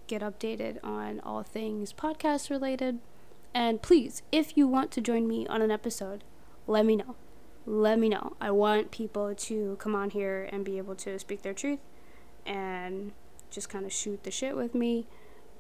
get 0.06 0.22
updated 0.22 0.78
on 0.82 1.20
all 1.20 1.42
things 1.42 1.92
podcast 1.92 2.50
related. 2.50 2.98
And 3.54 3.82
please, 3.82 4.22
if 4.32 4.56
you 4.56 4.66
want 4.66 4.90
to 4.92 5.00
join 5.00 5.28
me 5.28 5.46
on 5.46 5.62
an 5.62 5.70
episode, 5.70 6.24
let 6.66 6.84
me 6.84 6.96
know. 6.96 7.16
Let 7.66 7.98
me 7.98 8.08
know. 8.08 8.36
I 8.40 8.50
want 8.50 8.90
people 8.90 9.34
to 9.34 9.76
come 9.78 9.94
on 9.94 10.10
here 10.10 10.48
and 10.52 10.64
be 10.64 10.78
able 10.78 10.96
to 10.96 11.18
speak 11.18 11.42
their 11.42 11.54
truth 11.54 11.78
and 12.44 13.12
just 13.50 13.68
kind 13.68 13.86
of 13.86 13.92
shoot 13.92 14.24
the 14.24 14.30
shit 14.30 14.56
with 14.56 14.74
me 14.74 15.06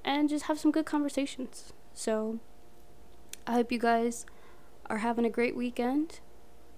and 0.04 0.28
just 0.28 0.46
have 0.46 0.58
some 0.58 0.70
good 0.70 0.84
conversations. 0.84 1.72
So, 1.94 2.40
I 3.46 3.52
hope 3.52 3.72
you 3.72 3.78
guys 3.78 4.26
are 4.86 4.98
having 4.98 5.24
a 5.24 5.30
great 5.30 5.56
weekend, 5.56 6.20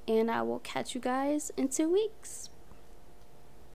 and 0.07 0.31
I 0.31 0.43
will 0.43 0.61
catch 0.61 0.95
you 0.95 1.01
guys 1.01 1.51
in 1.57 1.69
two 1.69 1.93
weeks. 1.93 2.51